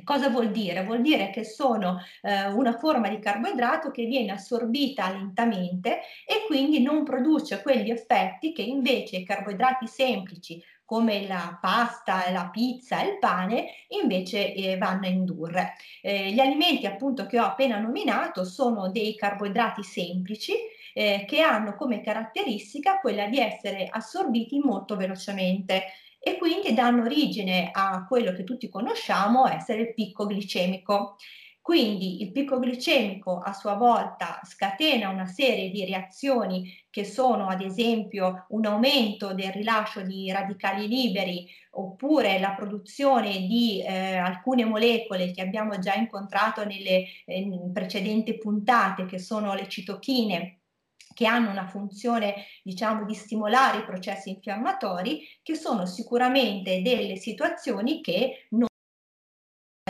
Cosa 0.03 0.29
vuol 0.29 0.51
dire? 0.51 0.83
Vuol 0.83 1.01
dire 1.01 1.29
che 1.29 1.43
sono 1.43 2.01
eh, 2.21 2.47
una 2.47 2.77
forma 2.77 3.09
di 3.09 3.19
carboidrato 3.19 3.91
che 3.91 4.05
viene 4.05 4.31
assorbita 4.31 5.09
lentamente 5.11 6.01
e 6.25 6.43
quindi 6.47 6.81
non 6.81 7.03
produce 7.03 7.61
quegli 7.61 7.89
effetti 7.89 8.51
che 8.51 8.61
invece 8.61 9.17
i 9.17 9.25
carboidrati 9.25 9.87
semplici 9.87 10.61
come 10.85 11.27
la 11.27 11.57
pasta, 11.59 12.29
la 12.31 12.49
pizza 12.51 13.01
il 13.01 13.17
pane 13.17 13.69
invece 13.89 14.53
eh, 14.53 14.77
vanno 14.77 15.07
a 15.07 15.09
indurre. 15.09 15.73
Eh, 16.01 16.31
gli 16.31 16.39
alimenti 16.39 16.85
appunto 16.85 17.25
che 17.25 17.39
ho 17.39 17.45
appena 17.45 17.79
nominato 17.79 18.45
sono 18.45 18.91
dei 18.91 19.15
carboidrati 19.15 19.83
semplici 19.83 20.53
eh, 20.93 21.25
che 21.27 21.41
hanno 21.41 21.75
come 21.75 22.01
caratteristica 22.01 22.99
quella 22.99 23.25
di 23.25 23.39
essere 23.39 23.87
assorbiti 23.89 24.59
molto 24.59 24.95
velocemente 24.95 25.85
e 26.27 26.39
quindi 26.39 26.73
danno 26.73 27.03
origine 27.03 27.69
a 27.71 28.03
quello 28.07 28.33
che 28.33 28.43
tutti 28.43 28.67
conosciamo 28.67 29.45
essere 29.45 29.81
il 29.81 29.93
picco 29.93 30.25
glicemico. 30.25 31.17
Quindi 31.61 32.23
il 32.23 32.31
picco 32.31 32.57
glicemico 32.57 33.37
a 33.37 33.53
sua 33.53 33.75
volta 33.75 34.39
scatena 34.43 35.09
una 35.09 35.27
serie 35.27 35.69
di 35.69 35.85
reazioni 35.85 36.73
che 36.89 37.05
sono 37.05 37.47
ad 37.47 37.61
esempio 37.61 38.47
un 38.49 38.65
aumento 38.65 39.35
del 39.35 39.51
rilascio 39.51 40.01
di 40.01 40.31
radicali 40.31 40.87
liberi 40.87 41.47
oppure 41.73 42.39
la 42.39 42.55
produzione 42.55 43.45
di 43.45 43.83
eh, 43.83 44.15
alcune 44.15 44.65
molecole 44.65 45.31
che 45.31 45.43
abbiamo 45.43 45.77
già 45.77 45.93
incontrato 45.93 46.65
nelle 46.65 47.05
eh, 47.25 47.69
precedenti 47.71 48.35
puntate 48.39 49.05
che 49.05 49.19
sono 49.19 49.53
le 49.53 49.67
citochine 49.69 50.61
che 51.15 51.25
hanno 51.25 51.49
una 51.49 51.65
funzione 51.65 52.43
diciamo 52.61 53.05
di 53.05 53.15
stimolare 53.15 53.79
i 53.79 53.85
processi 53.85 54.31
infiammatori 54.31 55.21
che 55.41 55.55
sono 55.55 55.85
sicuramente 55.85 56.81
delle 56.81 57.15
situazioni 57.15 58.01
che 58.01 58.47
non 58.49 58.67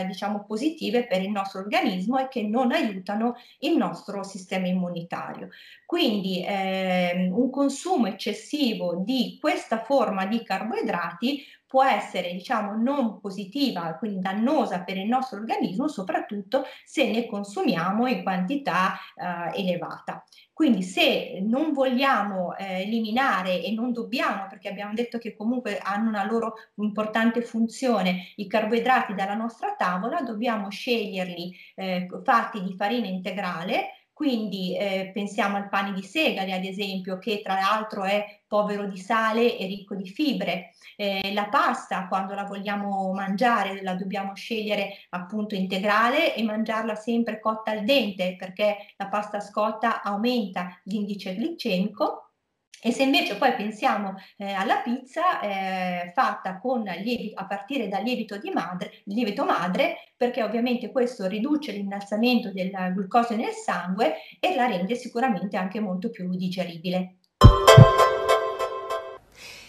diciamo 0.06 0.44
positive 0.44 1.06
per 1.06 1.22
il 1.22 1.30
nostro 1.30 1.60
organismo 1.60 2.18
e 2.18 2.28
che 2.28 2.42
non 2.42 2.70
aiutano 2.70 3.34
il 3.60 3.76
nostro 3.76 4.22
sistema 4.22 4.66
immunitario. 4.66 5.48
Quindi 5.86 6.44
ehm, 6.46 7.32
un 7.32 7.50
consumo 7.50 8.06
eccessivo 8.06 9.02
di 9.04 9.38
questa 9.40 9.82
forma 9.82 10.26
di 10.26 10.42
carboidrati 10.44 11.42
può 11.66 11.84
essere 11.84 12.32
diciamo 12.32 12.76
non 12.76 13.20
positiva, 13.20 13.96
quindi 13.98 14.20
dannosa 14.20 14.82
per 14.82 14.96
il 14.96 15.06
nostro 15.06 15.38
organismo, 15.38 15.88
soprattutto 15.88 16.64
se 16.84 17.10
ne 17.10 17.26
consumiamo 17.26 18.06
in 18.06 18.22
quantità 18.22 18.94
eh, 19.14 19.60
elevata. 19.60 20.24
Quindi 20.52 20.82
se 20.82 21.40
non 21.42 21.72
vogliamo 21.72 22.56
eh, 22.56 22.82
eliminare 22.82 23.62
e 23.62 23.72
non 23.72 23.92
dobbiamo, 23.92 24.46
perché 24.48 24.68
abbiamo 24.68 24.94
detto 24.94 25.18
che 25.18 25.36
comunque 25.36 25.78
hanno 25.78 26.08
una 26.08 26.24
loro 26.24 26.54
importante 26.76 27.42
funzione, 27.42 28.32
i 28.36 28.46
carboidrati 28.46 29.14
dalla 29.14 29.34
nostra 29.34 29.74
tavola, 29.76 30.22
dobbiamo 30.22 30.70
sceglierli 30.70 31.54
eh, 31.74 32.08
fatti 32.24 32.62
di 32.62 32.74
farina 32.74 33.06
integrale, 33.06 33.95
quindi 34.16 34.74
eh, 34.74 35.10
pensiamo 35.12 35.58
al 35.58 35.68
pane 35.68 35.92
di 35.92 36.02
segale, 36.02 36.54
ad 36.54 36.64
esempio, 36.64 37.18
che 37.18 37.42
tra 37.44 37.52
l'altro 37.56 38.04
è 38.04 38.40
povero 38.46 38.86
di 38.86 38.96
sale 38.96 39.58
e 39.58 39.66
ricco 39.66 39.94
di 39.94 40.08
fibre. 40.08 40.70
Eh, 40.96 41.34
la 41.34 41.48
pasta, 41.48 42.08
quando 42.08 42.32
la 42.32 42.44
vogliamo 42.44 43.12
mangiare, 43.12 43.82
la 43.82 43.92
dobbiamo 43.92 44.34
scegliere 44.34 45.04
appunto 45.10 45.54
integrale 45.54 46.34
e 46.34 46.42
mangiarla 46.44 46.94
sempre 46.94 47.40
cotta 47.40 47.72
al 47.72 47.84
dente, 47.84 48.36
perché 48.38 48.94
la 48.96 49.08
pasta 49.08 49.38
scotta 49.40 50.00
aumenta 50.00 50.80
l'indice 50.84 51.34
glicemico 51.34 52.25
e 52.82 52.92
se 52.92 53.02
invece 53.02 53.36
poi 53.36 53.54
pensiamo 53.54 54.14
eh, 54.36 54.52
alla 54.52 54.76
pizza 54.76 55.40
eh, 55.40 56.12
fatta 56.14 56.58
con 56.58 56.82
lievi, 56.82 57.32
a 57.34 57.46
partire 57.46 57.88
dal 57.88 58.02
lievito, 58.02 58.38
madre, 58.52 59.02
lievito 59.04 59.44
madre, 59.44 59.96
perché 60.16 60.42
ovviamente 60.42 60.90
questo 60.92 61.26
riduce 61.26 61.72
l'innalzamento 61.72 62.52
del 62.52 62.70
glucosio 62.94 63.36
nel 63.36 63.52
sangue 63.52 64.16
e 64.40 64.54
la 64.54 64.66
rende 64.66 64.94
sicuramente 64.94 65.56
anche 65.56 65.80
molto 65.80 66.10
più 66.10 66.28
digeribile. 66.34 67.16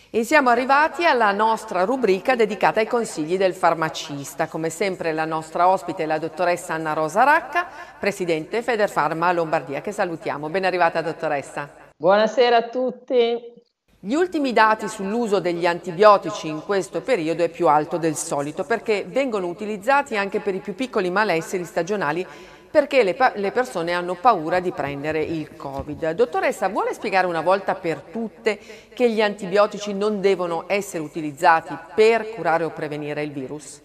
E 0.10 0.24
siamo 0.24 0.50
arrivati 0.50 1.06
alla 1.06 1.32
nostra 1.32 1.84
rubrica 1.84 2.36
dedicata 2.36 2.80
ai 2.80 2.88
consigli 2.88 3.38
del 3.38 3.54
farmacista. 3.54 4.48
Come 4.48 4.70
sempre 4.70 5.12
la 5.12 5.26
nostra 5.26 5.68
ospite 5.68 6.04
è 6.04 6.06
la 6.06 6.18
dottoressa 6.18 6.74
Anna 6.74 6.94
Rosa 6.94 7.24
Racca, 7.24 7.68
presidente 8.00 8.64
Federfarma 8.64 9.32
Lombardia, 9.34 9.82
che 9.82 9.92
salutiamo. 9.92 10.50
Ben 10.50 10.64
arrivata 10.64 11.02
dottoressa. 11.02 11.87
Buonasera 12.00 12.58
a 12.58 12.70
tutti. 12.70 13.16
Gli 14.00 14.14
ultimi 14.14 14.54
dati 14.54 14.88
sull'uso 14.88 15.40
degli 15.40 15.66
antibiotici 15.66 16.48
in 16.48 16.62
questo 16.64 17.02
periodo 17.02 17.44
è 17.44 17.50
più 17.50 17.68
alto 17.68 17.98
del 17.98 18.16
solito 18.16 18.64
perché 18.66 19.04
vengono 19.08 19.48
utilizzati 19.48 20.16
anche 20.16 20.40
per 20.40 20.54
i 20.54 20.60
più 20.60 20.76
piccoli 20.76 21.10
malesseri 21.10 21.64
stagionali 21.64 22.24
perché 22.70 23.02
le, 23.02 23.18
le, 23.38 23.52
persone 23.52 23.94
hanno 23.94 24.14
paura 24.14 24.60
di 24.60 24.72
prendere 24.72 25.24
il 25.24 25.56
Covid. 25.56 26.12
Dottoressa, 26.12 26.70
vuole 26.70 26.94
spiegare 26.94 27.26
una 27.26 27.42
volta 27.42 27.74
per 27.74 28.02
tutte 28.12 28.60
che 28.94 29.10
gli 29.10 29.20
antibiotici 29.20 29.92
non 29.96 30.22
devono 30.22 30.66
essere 30.68 31.02
utilizzati 31.02 31.76
per 31.96 32.30
curare 32.30 32.64
o 32.64 32.70
prevenire 32.70 33.24
il 33.24 33.32
virus? 33.32 33.82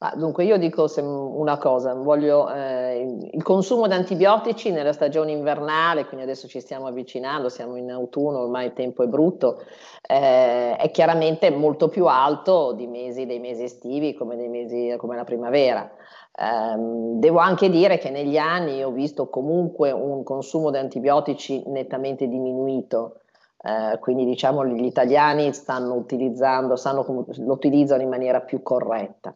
Ah, 0.00 0.14
dunque, 0.14 0.44
io 0.44 0.58
dico 0.58 0.86
una 1.00 1.58
cosa, 1.58 1.92
voglio, 1.92 2.48
eh, 2.52 3.28
il 3.32 3.42
consumo 3.42 3.88
di 3.88 3.94
antibiotici 3.94 4.70
nella 4.70 4.92
stagione 4.92 5.32
invernale, 5.32 6.04
quindi 6.04 6.22
adesso 6.22 6.46
ci 6.46 6.60
stiamo 6.60 6.86
avvicinando, 6.86 7.48
siamo 7.48 7.74
in 7.74 7.90
autunno, 7.90 8.42
ormai 8.42 8.66
il 8.66 8.74
tempo 8.74 9.02
è 9.02 9.08
brutto, 9.08 9.60
eh, 10.00 10.76
è 10.76 10.90
chiaramente 10.92 11.50
molto 11.50 11.88
più 11.88 12.06
alto 12.06 12.76
mesi, 12.88 13.26
dei 13.26 13.40
mesi 13.40 13.64
estivi 13.64 14.14
come, 14.14 14.36
dei 14.36 14.48
mesi, 14.48 14.94
come 14.98 15.16
la 15.16 15.24
primavera. 15.24 15.90
Eh, 16.32 16.76
devo 17.16 17.38
anche 17.38 17.68
dire 17.68 17.98
che 17.98 18.10
negli 18.10 18.36
anni 18.36 18.84
ho 18.84 18.92
visto 18.92 19.28
comunque 19.28 19.90
un 19.90 20.22
consumo 20.22 20.70
di 20.70 20.76
antibiotici 20.76 21.64
nettamente 21.66 22.28
diminuito. 22.28 23.22
Uh, 23.60 23.98
quindi 23.98 24.24
diciamo 24.24 24.64
gli 24.64 24.84
italiani 24.84 25.52
stanno 25.52 25.94
utilizzando, 25.94 26.76
stanno, 26.76 27.04
lo 27.26 27.52
utilizzano 27.52 28.02
in 28.02 28.08
maniera 28.08 28.40
più 28.40 28.62
corretta. 28.62 29.34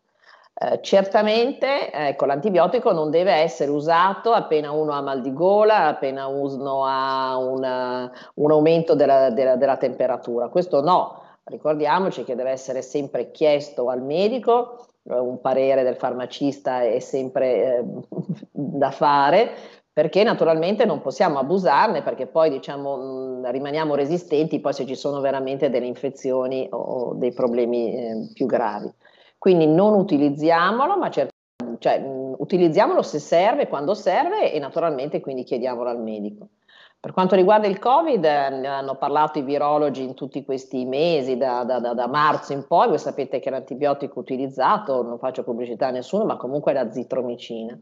Eh, 0.54 0.80
certamente 0.82 1.90
ecco, 1.90 2.26
l'antibiotico 2.26 2.92
non 2.92 3.10
deve 3.10 3.32
essere 3.32 3.70
usato 3.70 4.32
appena 4.32 4.70
uno 4.70 4.92
ha 4.92 5.00
mal 5.00 5.22
di 5.22 5.32
gola, 5.32 5.86
appena 5.86 6.26
uno 6.26 6.84
ha 6.84 7.38
una, 7.38 8.12
un 8.34 8.50
aumento 8.50 8.94
della, 8.94 9.30
della, 9.30 9.56
della, 9.56 9.78
temperatura. 9.78 10.48
Questo 10.48 10.82
no, 10.82 11.22
ricordiamoci 11.44 12.22
che 12.22 12.34
deve 12.34 12.50
essere 12.50 12.82
sempre 12.82 13.30
chiesto 13.30 13.88
al 13.88 14.02
medico, 14.02 14.88
eh, 15.04 15.18
un 15.18 15.40
parere 15.40 15.82
del 15.84 15.96
farmacista 15.96 16.82
è 16.82 16.98
sempre 16.98 17.78
eh, 17.78 17.84
da 18.52 18.90
fare, 18.90 19.52
perché 19.90 20.22
naturalmente 20.22 20.84
non 20.84 21.00
possiamo 21.00 21.38
abusarne 21.38 22.02
perché 22.02 22.26
poi 22.26 22.50
diciamo 22.50 22.96
mh, 22.96 23.50
rimaniamo 23.50 23.94
resistenti 23.94 24.60
poi 24.60 24.72
se 24.72 24.86
ci 24.86 24.94
sono 24.94 25.20
veramente 25.20 25.70
delle 25.70 25.86
infezioni 25.86 26.66
o 26.70 27.14
dei 27.14 27.32
problemi 27.32 27.94
eh, 27.94 28.30
più 28.34 28.46
gravi. 28.46 28.90
Quindi 29.42 29.66
non 29.66 29.94
utilizziamolo, 29.94 30.96
ma 30.96 31.10
cer- 31.10 31.28
cioè, 31.80 31.98
mh, 31.98 32.36
utilizziamolo 32.38 33.02
se 33.02 33.18
serve, 33.18 33.66
quando 33.66 33.92
serve 33.92 34.52
e 34.52 34.60
naturalmente 34.60 35.20
quindi 35.20 35.42
chiediamolo 35.42 35.88
al 35.88 36.00
medico. 36.00 36.50
Per 37.00 37.12
quanto 37.12 37.34
riguarda 37.34 37.66
il 37.66 37.80
Covid, 37.80 38.22
ne 38.22 38.68
hanno 38.68 38.94
parlato 38.94 39.40
i 39.40 39.42
virologi 39.42 40.04
in 40.04 40.14
tutti 40.14 40.44
questi 40.44 40.84
mesi, 40.84 41.36
da, 41.36 41.64
da, 41.64 41.80
da, 41.80 41.92
da, 41.92 42.06
marzo 42.06 42.52
in 42.52 42.64
poi, 42.68 42.86
voi 42.86 42.98
sapete 42.98 43.40
che 43.40 43.50
l'antibiotico 43.50 44.20
utilizzato, 44.20 45.02
non 45.02 45.18
faccio 45.18 45.42
pubblicità 45.42 45.88
a 45.88 45.90
nessuno, 45.90 46.24
ma 46.24 46.36
comunque 46.36 46.70
è 46.70 46.74
la 46.76 46.92
zitromicina. 46.92 47.76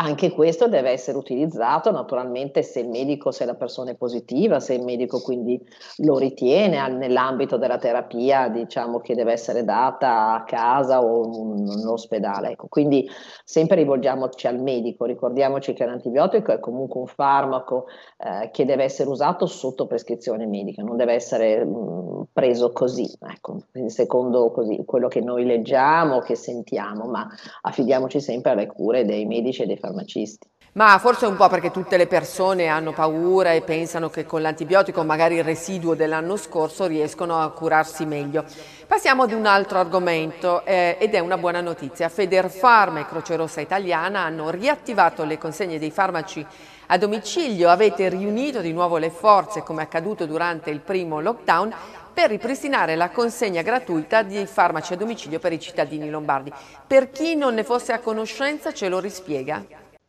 Anche 0.00 0.30
questo 0.30 0.68
deve 0.68 0.90
essere 0.90 1.18
utilizzato 1.18 1.90
naturalmente 1.90 2.62
se 2.62 2.78
il 2.78 2.88
medico, 2.88 3.32
se 3.32 3.44
la 3.44 3.56
persona 3.56 3.90
è 3.90 3.96
positiva, 3.96 4.60
se 4.60 4.74
il 4.74 4.84
medico 4.84 5.20
quindi 5.20 5.60
lo 6.04 6.18
ritiene 6.18 6.88
nell'ambito 6.88 7.56
della 7.56 7.78
terapia, 7.78 8.48
diciamo 8.48 9.00
che 9.00 9.16
deve 9.16 9.32
essere 9.32 9.64
data 9.64 10.34
a 10.34 10.44
casa 10.44 11.02
o 11.02 11.24
in 11.56 11.84
ospedale. 11.84 12.50
Ecco, 12.50 12.68
quindi 12.68 13.10
sempre 13.42 13.74
rivolgiamoci 13.74 14.46
al 14.46 14.60
medico, 14.60 15.04
ricordiamoci 15.04 15.72
che 15.72 15.84
l'antibiotico 15.84 16.52
è 16.52 16.60
comunque 16.60 17.00
un 17.00 17.08
farmaco 17.08 17.86
eh, 18.18 18.50
che 18.52 18.64
deve 18.64 18.84
essere 18.84 19.10
usato 19.10 19.46
sotto 19.46 19.88
prescrizione 19.88 20.46
medica, 20.46 20.80
non 20.80 20.96
deve 20.96 21.14
essere 21.14 21.64
mh, 21.64 22.28
preso 22.32 22.70
così, 22.70 23.10
ecco, 23.18 23.62
secondo 23.86 24.52
così, 24.52 24.80
quello 24.86 25.08
che 25.08 25.22
noi 25.22 25.44
leggiamo, 25.44 26.20
che 26.20 26.36
sentiamo, 26.36 27.06
ma 27.06 27.26
affidiamoci 27.62 28.20
sempre 28.20 28.52
alle 28.52 28.68
cure 28.68 29.04
dei 29.04 29.26
medici 29.26 29.62
e 29.62 29.66
dei 29.66 29.70
farmacisti 29.70 29.86
farmacisti. 29.88 30.48
Ma 30.72 30.96
forse 30.98 31.26
un 31.26 31.34
po' 31.34 31.48
perché 31.48 31.72
tutte 31.72 31.96
le 31.96 32.06
persone 32.06 32.68
hanno 32.68 32.92
paura 32.92 33.52
e 33.52 33.62
pensano 33.62 34.10
che 34.10 34.24
con 34.24 34.42
l'antibiotico, 34.42 35.02
magari 35.02 35.36
il 35.36 35.42
residuo 35.42 35.94
dell'anno 35.94 36.36
scorso, 36.36 36.86
riescono 36.86 37.40
a 37.40 37.50
curarsi 37.50 38.04
meglio. 38.04 38.44
Passiamo 38.86 39.24
ad 39.24 39.32
un 39.32 39.46
altro 39.46 39.78
argomento 39.78 40.64
eh, 40.64 40.96
ed 41.00 41.14
è 41.14 41.18
una 41.18 41.36
buona 41.36 41.60
notizia. 41.60 42.08
Federfarma 42.08 43.00
e 43.00 43.06
Croce 43.06 43.34
Rossa 43.34 43.60
Italiana 43.60 44.20
hanno 44.20 44.50
riattivato 44.50 45.24
le 45.24 45.36
consegne 45.36 45.80
dei 45.80 45.90
farmaci 45.90 46.46
a 46.86 46.96
domicilio. 46.96 47.70
Avete 47.70 48.08
riunito 48.08 48.60
di 48.60 48.72
nuovo 48.72 48.98
le 48.98 49.10
forze, 49.10 49.64
come 49.64 49.82
accaduto 49.82 50.26
durante 50.26 50.70
il 50.70 50.80
primo 50.80 51.20
lockdown, 51.20 51.74
per 52.18 52.30
ripristinare 52.30 52.96
la 52.96 53.10
consegna 53.10 53.62
gratuita 53.62 54.24
di 54.24 54.44
farmaci 54.44 54.94
a 54.94 54.96
domicilio 54.96 55.38
per 55.38 55.52
i 55.52 55.60
cittadini 55.60 56.10
lombardi. 56.10 56.52
Per 56.84 57.10
chi 57.10 57.36
non 57.36 57.54
ne 57.54 57.62
fosse 57.62 57.92
a 57.92 58.00
conoscenza 58.00 58.72
ce 58.72 58.88
lo 58.88 58.98
rispiega? 58.98 59.64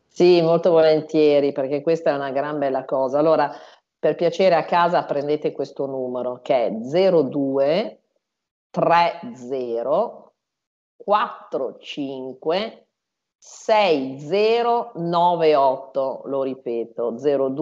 Sì, 0.07 0.41
molto 0.41 0.71
volentieri, 0.71 1.51
perché 1.51 1.83
questa 1.83 2.09
è 2.09 2.15
una 2.15 2.31
gran 2.31 2.57
bella 2.57 2.83
cosa. 2.83 3.19
Allora, 3.19 3.53
per 3.99 4.15
piacere 4.15 4.55
a 4.55 4.65
casa 4.65 5.03
prendete 5.03 5.51
questo 5.51 5.85
numero 5.85 6.39
che 6.41 6.65
è 6.65 6.71
02 6.71 7.99
30 8.71 10.31
45 10.97 12.87
6098, 13.37 16.21
lo 16.25 16.41
ripeto, 16.41 17.17
02 17.19 17.59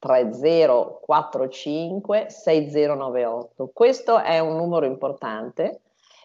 3045 0.00 2.26
6098. 2.28 3.70
Questo 3.72 4.18
è 4.18 4.40
un 4.40 4.56
numero 4.56 4.86
importante 4.86 5.82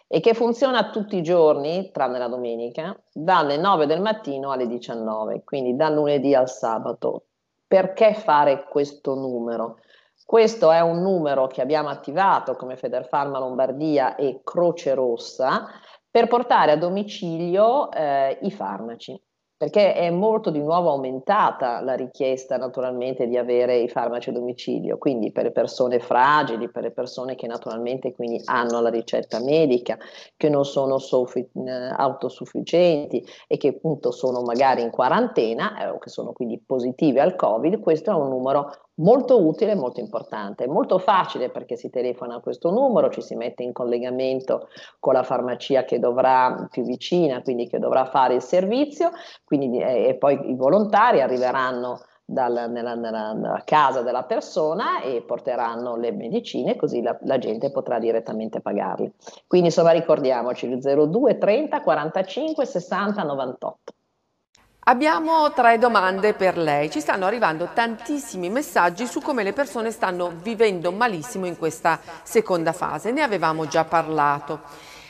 e 0.08 0.18
che 0.20 0.34
funziona 0.34 0.90
tutti 0.90 1.16
i 1.16 1.22
giorni, 1.22 1.90
tranne 1.92 2.18
la 2.18 2.28
domenica, 2.28 2.98
dalle 3.12 3.58
9 3.58 3.86
del 3.86 4.00
mattino 4.00 4.50
alle 4.50 4.66
19, 4.66 5.44
quindi 5.44 5.76
dal 5.76 5.94
lunedì 5.94 6.34
al 6.34 6.48
sabato. 6.48 7.26
Perché 7.66 8.14
fare 8.14 8.64
questo 8.64 9.14
numero? 9.14 9.78
Questo 10.24 10.70
è 10.72 10.80
un 10.80 11.02
numero 11.02 11.46
che 11.46 11.60
abbiamo 11.60 11.88
attivato 11.88 12.56
come 12.56 12.76
Federfarma 12.76 13.38
Lombardia 13.38 14.16
e 14.16 14.40
Croce 14.42 14.94
Rossa 14.94 15.68
per 16.10 16.26
portare 16.28 16.72
a 16.72 16.76
domicilio 16.76 17.92
eh, 17.92 18.38
i 18.42 18.50
farmaci 18.50 19.20
perché 19.56 19.94
è 19.94 20.10
molto 20.10 20.50
di 20.50 20.58
nuovo 20.58 20.90
aumentata 20.90 21.80
la 21.80 21.94
richiesta 21.94 22.58
naturalmente 22.58 23.26
di 23.26 23.38
avere 23.38 23.78
i 23.78 23.88
farmaci 23.88 24.28
a 24.28 24.32
domicilio, 24.32 24.98
quindi 24.98 25.32
per 25.32 25.44
le 25.44 25.50
persone 25.50 25.98
fragili, 25.98 26.70
per 26.70 26.82
le 26.82 26.90
persone 26.90 27.34
che 27.36 27.46
naturalmente 27.46 28.12
quindi 28.12 28.40
hanno 28.44 28.80
la 28.80 28.90
ricetta 28.90 29.40
medica, 29.42 29.96
che 30.36 30.48
non 30.50 30.64
sono 30.64 30.98
soffi- 30.98 31.48
autosufficienti 31.96 33.24
e 33.46 33.56
che 33.56 33.68
appunto 33.68 34.10
sono 34.10 34.42
magari 34.42 34.82
in 34.82 34.90
quarantena 34.90 35.82
eh, 35.82 35.88
o 35.88 35.98
che 35.98 36.10
sono 36.10 36.32
quindi 36.32 36.60
positive 36.64 37.20
al 37.20 37.34
Covid, 37.34 37.80
questo 37.80 38.10
è 38.10 38.14
un 38.14 38.28
numero 38.28 38.85
molto 38.96 39.44
utile 39.44 39.72
e 39.72 39.74
molto 39.74 40.00
importante. 40.00 40.64
È 40.64 40.68
molto 40.68 40.98
facile 40.98 41.50
perché 41.50 41.76
si 41.76 41.90
telefona 41.90 42.36
a 42.36 42.40
questo 42.40 42.70
numero, 42.70 43.10
ci 43.10 43.22
si 43.22 43.34
mette 43.34 43.62
in 43.62 43.72
collegamento 43.72 44.68
con 45.00 45.14
la 45.14 45.22
farmacia 45.22 45.84
che 45.84 45.98
dovrà 45.98 46.66
più 46.70 46.82
vicina, 46.84 47.42
quindi 47.42 47.66
che 47.68 47.78
dovrà 47.78 48.06
fare 48.06 48.34
il 48.34 48.42
servizio, 48.42 49.10
quindi, 49.44 49.80
eh, 49.80 50.08
e 50.08 50.14
poi 50.14 50.50
i 50.50 50.54
volontari 50.54 51.20
arriveranno 51.20 52.00
dal, 52.28 52.68
nella, 52.70 52.94
nella, 52.94 53.32
nella, 53.32 53.62
casa 53.64 54.02
della 54.02 54.24
persona 54.24 55.00
e 55.00 55.22
porteranno 55.22 55.96
le 55.96 56.10
medicine 56.10 56.74
così 56.74 57.00
la, 57.00 57.16
la, 57.22 57.38
gente 57.38 57.70
potrà 57.70 58.00
direttamente 58.00 58.60
pagarle. 58.60 59.12
Quindi 59.46 59.68
insomma 59.68 59.92
ricordiamoci 59.92 60.66
il 60.66 60.80
02 60.80 61.38
30 61.38 61.80
45 61.82 62.66
60 62.66 63.22
98. 63.22 63.94
Abbiamo 64.88 65.50
tre 65.50 65.78
domande 65.78 66.32
per 66.32 66.56
lei. 66.56 66.88
Ci 66.90 67.00
stanno 67.00 67.26
arrivando 67.26 67.70
tantissimi 67.74 68.48
messaggi 68.50 69.04
su 69.06 69.20
come 69.20 69.42
le 69.42 69.52
persone 69.52 69.90
stanno 69.90 70.30
vivendo 70.40 70.92
malissimo 70.92 71.44
in 71.46 71.58
questa 71.58 71.98
seconda 72.22 72.72
fase. 72.72 73.10
Ne 73.10 73.22
avevamo 73.22 73.66
già 73.66 73.82
parlato. 73.82 74.60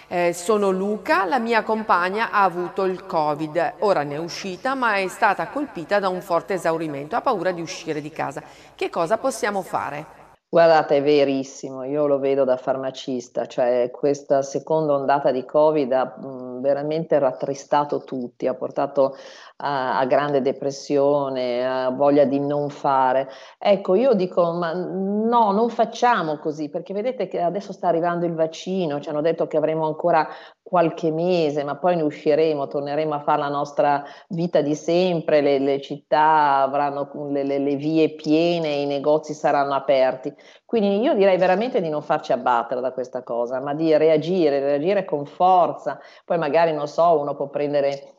Eh, 0.09 0.33
sono 0.33 0.71
Luca, 0.71 1.27
la 1.27 1.39
mia 1.39 1.63
compagna 1.63 2.31
ha 2.31 2.43
avuto 2.43 2.85
il 2.85 3.05
Covid, 3.05 3.75
ora 3.81 4.03
ne 4.03 4.15
è 4.15 4.19
uscita 4.19 4.75
ma 4.75 4.97
è 4.97 5.09
stata 5.09 5.49
colpita 5.49 5.99
da 5.99 6.09
un 6.09 6.23
forte 6.23 6.55
esaurimento, 6.55 7.15
ha 7.15 7.21
paura 7.21 7.51
di 7.51 7.61
uscire 7.61 8.01
di 8.01 8.11
casa. 8.11 8.43
Che 8.75 8.89
cosa 8.89 9.19
possiamo 9.19 9.61
fare? 9.61 10.25
Guardate, 10.49 10.99
è 10.99 11.03
verissimo, 11.03 11.83
io 11.83 12.07
lo 12.07 12.19
vedo 12.21 12.45
da 12.45 12.57
farmacista, 12.57 13.47
cioè 13.47 13.91
questa 13.93 14.43
seconda 14.43 14.95
ondata 14.95 15.33
di 15.33 15.45
Covid 15.45 15.93
ha 15.93 16.17
veramente 16.61 17.19
rattristato 17.19 18.05
tutti, 18.05 18.47
ha 18.47 18.55
portato 18.55 19.17
a, 19.57 19.99
a, 19.99 20.05
grande 20.07 20.43
depressione, 20.43 21.67
a 21.67 21.91
voglia 21.91 22.25
di 22.25 22.39
non 22.39 22.69
fare. 22.69 23.29
Ecco, 23.59 23.95
io 23.95 24.15
dico, 24.15 24.53
ma 24.53 24.73
no, 24.73 25.53
non 25.53 25.69
facciamo 25.71 26.39
così, 26.39 26.69
perché 26.69 26.93
vedete 26.93 27.29
che 27.29 27.41
adesso 27.41 27.73
sta 27.73 27.89
arrivando 27.89 28.27
il 28.27 28.35
vaccino, 28.35 29.01
ci 29.01 29.09
hanno 29.09 29.21
detto 29.23 29.47
che 29.47 29.57
avremo 29.57 29.87
ancora 29.87 30.29
qualche 30.63 31.13
mese, 31.13 31.63
ma 31.63 31.77
poi 31.77 31.95
ne 31.97 32.03
usciremo, 32.03 32.67
torneremo 32.67 33.15
a 33.15 33.21
fare 33.21 33.39
la 33.39 33.49
nostra 33.49 34.05
vita 34.29 34.61
di 34.61 34.75
sempre, 34.75 35.41
le, 35.41 35.59
le 35.61 35.81
città 35.81 36.63
avranno 36.63 37.09
le, 37.31 37.45
le, 37.45 37.59
le, 37.59 37.77
vie 37.77 38.11
piene, 38.11 38.69
i 38.69 38.87
negozi 38.87 39.33
saranno 39.33 39.75
aperti. 39.75 40.35
Quindi 40.65 40.99
io 41.01 41.15
direi 41.15 41.39
veramente 41.39 41.81
di 41.81 41.89
non 41.89 42.03
farci 42.03 42.33
abbattere 42.33 42.81
da 42.81 42.93
questa 42.93 43.23
cosa, 43.23 43.61
ma 43.61 43.75
di 43.75 43.97
reagire, 43.97 44.59
reagire 44.59 45.05
con 45.05 45.25
forza. 45.25 46.01
Poi 46.25 46.37
magari, 46.37 46.73
non 46.73 46.89
so, 46.89 47.21
uno 47.21 47.37
può 47.37 47.49
prendere 47.49 48.16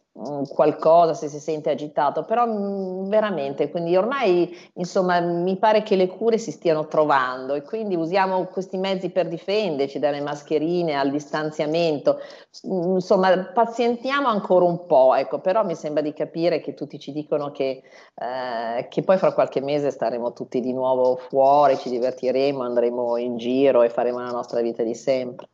qualcosa 0.50 1.14
se 1.14 1.28
si 1.28 1.40
sente 1.40 1.70
agitato, 1.70 2.24
però 2.24 2.46
mm, 2.48 3.08
veramente, 3.10 3.70
quindi 3.70 3.96
ormai 3.96 4.56
insomma 4.74 5.20
mi 5.20 5.58
pare 5.58 5.84
che 5.84 5.96
le 5.96 6.08
cure 6.08 6.38
si 6.38 6.52
stiano 6.52 6.88
trovando 6.88 7.54
e 7.54 7.62
quindi 7.62 7.96
usiamo 7.96 8.46
questi 8.46 8.78
mezzi 8.78 9.10
per 9.10 9.28
difenderci, 9.28 10.00
dalle 10.00 10.22
mascherine 10.22 10.96
al 10.96 11.12
distanziamento, 11.12 12.20
mm, 12.68 12.96
insomma 12.96 13.52
pazientiamo 13.54 14.28
ancora 14.28 14.66
un 14.66 14.86
po', 14.86 15.14
ecco, 15.16 15.40
però 15.40 15.64
mi 15.64 15.76
sembra 15.76 16.02
di 16.02 16.14
capire 16.14 16.62
che 16.62 16.74
tutti 16.74 17.00
ci 17.00 17.12
dicono 17.12 17.52
che, 17.52 17.84
eh, 18.16 18.88
che 18.90 19.04
poi 19.04 19.18
fra 19.18 19.34
qualche 19.34 19.62
mese 19.62 19.92
staremo 19.92 20.34
tutti 20.34 20.60
di 20.60 20.74
nuovo 20.74 21.18
fuori, 21.18 21.78
ci 21.78 21.90
divertiremo, 21.90 22.62
andremo 22.64 23.18
in 23.18 23.38
giro 23.38 23.84
e 23.84 23.90
faremo 23.90 24.20
la 24.20 24.32
nostra 24.32 24.62
vita 24.62 24.84
di 24.84 24.96
sempre. 24.96 25.48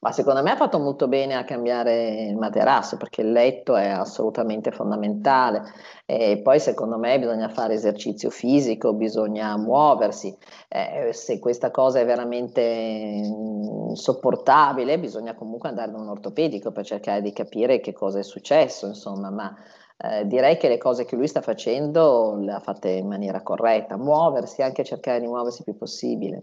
Ma 0.00 0.12
secondo 0.12 0.42
me 0.42 0.50
ha 0.50 0.56
fatto 0.56 0.78
molto 0.78 1.08
bene 1.08 1.34
a 1.34 1.44
cambiare 1.44 2.26
il 2.28 2.36
materasso 2.36 2.96
perché 2.96 3.22
il 3.22 3.32
letto 3.32 3.76
è 3.76 3.88
assolutamente 3.88 4.70
fondamentale 4.70 5.62
e 6.04 6.40
poi 6.42 6.60
secondo 6.60 6.98
me 6.98 7.18
bisogna 7.18 7.48
fare 7.48 7.74
esercizio 7.74 8.30
fisico, 8.30 8.94
bisogna 8.94 9.56
muoversi. 9.56 10.36
Eh, 10.68 11.12
se 11.12 11.38
questa 11.38 11.70
cosa 11.70 12.00
è 12.00 12.04
veramente 12.04 12.60
insopportabile 12.62 14.98
bisogna 14.98 15.34
comunque 15.34 15.68
andare 15.68 15.90
da 15.90 15.98
un 15.98 16.08
ortopedico 16.08 16.72
per 16.72 16.84
cercare 16.84 17.22
di 17.22 17.32
capire 17.32 17.80
che 17.80 17.92
cosa 17.92 18.18
è 18.18 18.22
successo, 18.22 18.86
insomma, 18.86 19.30
ma 19.30 19.54
eh, 19.96 20.26
direi 20.26 20.56
che 20.56 20.68
le 20.68 20.78
cose 20.78 21.04
che 21.04 21.16
lui 21.16 21.26
sta 21.26 21.40
facendo 21.40 22.36
le 22.38 22.52
ha 22.52 22.60
fatte 22.60 22.90
in 22.90 23.08
maniera 23.08 23.42
corretta, 23.42 23.96
muoversi, 23.96 24.62
anche 24.62 24.84
cercare 24.84 25.20
di 25.20 25.26
muoversi 25.26 25.58
il 25.58 25.64
più 25.64 25.76
possibile. 25.76 26.42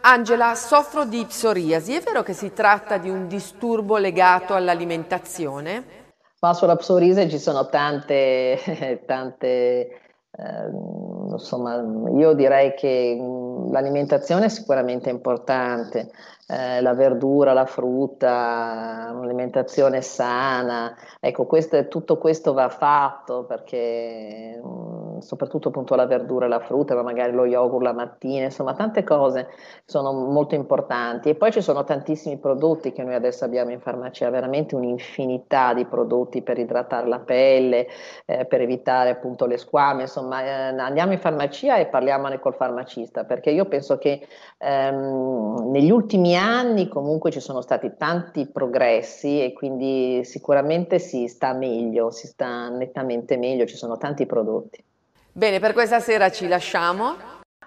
Angela, 0.00 0.54
soffro 0.54 1.04
di 1.04 1.24
psoriasi. 1.26 1.94
È 1.94 2.00
vero 2.00 2.22
che 2.22 2.32
si 2.32 2.52
tratta 2.52 2.98
di 2.98 3.10
un 3.10 3.26
disturbo 3.26 3.96
legato 3.96 4.54
all'alimentazione? 4.54 5.96
Ma 6.40 6.54
sulla 6.54 6.76
psoriasi 6.76 7.28
ci 7.28 7.38
sono 7.38 7.68
tante, 7.68 9.02
tante 9.06 9.48
eh, 10.30 10.70
insomma, 11.30 11.82
io 12.16 12.32
direi 12.34 12.74
che 12.74 13.18
l'alimentazione 13.70 14.46
è 14.46 14.48
sicuramente 14.48 15.10
importante, 15.10 16.10
eh, 16.50 16.80
la 16.80 16.94
verdura, 16.94 17.52
la 17.52 17.66
frutta, 17.66 19.12
un'alimentazione 19.14 20.00
sana, 20.00 20.96
ecco, 21.20 21.44
questo, 21.44 21.88
tutto 21.88 22.16
questo 22.16 22.54
va 22.54 22.70
fatto 22.70 23.44
perché 23.44 24.58
mm, 24.64 25.18
soprattutto 25.18 25.68
appunto 25.68 25.94
la 25.94 26.06
verdura 26.06 26.48
la 26.48 26.60
frutta, 26.60 26.94
ma 26.94 27.02
magari 27.02 27.32
lo 27.32 27.44
yogurt 27.44 27.84
la 27.84 27.92
mattina, 27.92 28.44
insomma 28.44 28.72
tante 28.72 29.04
cose 29.04 29.48
sono 29.84 30.10
molto 30.12 30.54
importanti. 30.54 31.28
E 31.28 31.34
poi 31.34 31.52
ci 31.52 31.60
sono 31.60 31.84
tantissimi 31.84 32.38
prodotti 32.38 32.92
che 32.92 33.02
noi 33.02 33.14
adesso 33.14 33.44
abbiamo 33.44 33.70
in 33.70 33.80
farmacia, 33.80 34.30
veramente 34.30 34.74
un'infinità 34.74 35.74
di 35.74 35.84
prodotti 35.84 36.40
per 36.40 36.58
idratare 36.58 37.08
la 37.08 37.18
pelle, 37.18 37.88
eh, 38.24 38.46
per 38.46 38.62
evitare 38.62 39.10
appunto 39.10 39.44
le 39.44 39.58
squame, 39.58 40.02
insomma 40.02 40.42
eh, 40.42 40.78
andiamo 40.78 41.12
in 41.12 41.18
farmacia 41.18 41.76
e 41.76 41.86
parliamone 41.88 42.38
col 42.38 42.54
farmacista 42.54 43.24
perché 43.24 43.50
io 43.50 43.66
penso 43.66 43.98
che 43.98 44.26
ehm, 44.56 45.70
negli 45.70 45.90
ultimi 45.90 46.28
anni 46.30 46.37
comunque 46.88 47.30
ci 47.30 47.40
sono 47.40 47.60
stati 47.60 47.92
tanti 47.96 48.46
progressi 48.46 49.42
e 49.42 49.52
quindi 49.52 50.24
sicuramente 50.24 50.98
si 50.98 51.26
sta 51.26 51.52
meglio, 51.52 52.10
si 52.10 52.26
sta 52.26 52.68
nettamente 52.68 53.36
meglio, 53.36 53.66
ci 53.66 53.76
sono 53.76 53.96
tanti 53.96 54.26
prodotti. 54.26 54.82
Bene, 55.32 55.60
per 55.60 55.72
questa 55.72 56.00
sera 56.00 56.30
ci 56.30 56.48
lasciamo. 56.48 57.14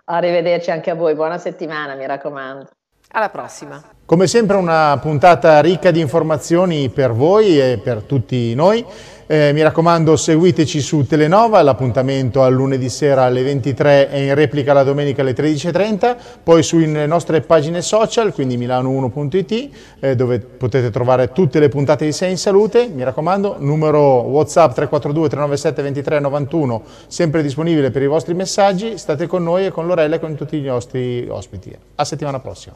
Arrivederci 0.05 0.71
anche 0.71 0.89
a 0.89 0.95
voi, 0.95 1.15
buona 1.15 1.37
settimana, 1.37 1.95
mi 1.95 2.05
raccomando. 2.05 2.69
Alla 3.13 3.29
prossima. 3.29 3.81
Come 4.05 4.27
sempre 4.27 4.57
una 4.57 4.97
puntata 5.01 5.59
ricca 5.61 5.91
di 5.91 5.99
informazioni 5.99 6.89
per 6.89 7.11
voi 7.11 7.59
e 7.59 7.79
per 7.81 8.03
tutti 8.03 8.53
noi. 8.55 8.85
Eh, 9.31 9.53
mi 9.53 9.61
raccomando 9.61 10.17
seguiteci 10.17 10.81
su 10.81 11.07
Telenova, 11.07 11.61
l'appuntamento 11.61 12.43
al 12.43 12.51
lunedì 12.51 12.89
sera 12.89 13.23
alle 13.23 13.43
23 13.43 14.09
e 14.09 14.25
in 14.25 14.35
replica 14.35 14.73
la 14.73 14.83
domenica 14.83 15.21
alle 15.21 15.33
13.30, 15.33 16.17
poi 16.43 16.61
sulle 16.61 17.05
nostre 17.05 17.39
pagine 17.39 17.81
social, 17.81 18.33
quindi 18.33 18.57
milano1.it, 18.57 19.69
eh, 20.01 20.15
dove 20.17 20.39
potete 20.39 20.89
trovare 20.89 21.31
tutte 21.31 21.59
le 21.59 21.69
puntate 21.69 22.03
di 22.03 22.11
Sei 22.11 22.31
in 22.31 22.37
Salute. 22.37 22.89
Mi 22.93 23.05
raccomando, 23.05 23.55
numero 23.57 23.99
WhatsApp 23.99 24.73
342 24.73 25.29
397 25.29 25.81
23 25.81 26.19
91, 26.19 26.83
sempre 27.07 27.41
disponibile 27.41 27.89
per 27.89 28.01
i 28.01 28.07
vostri 28.07 28.33
messaggi. 28.33 28.97
State 28.97 29.27
con 29.27 29.43
noi 29.43 29.67
e 29.67 29.71
con 29.71 29.87
Lorella 29.87 30.17
e 30.17 30.19
con 30.19 30.35
tutti 30.35 30.57
i 30.57 30.61
nostri 30.61 31.25
ospiti. 31.29 31.73
A 31.95 32.03
settimana 32.03 32.41
prossima. 32.41 32.75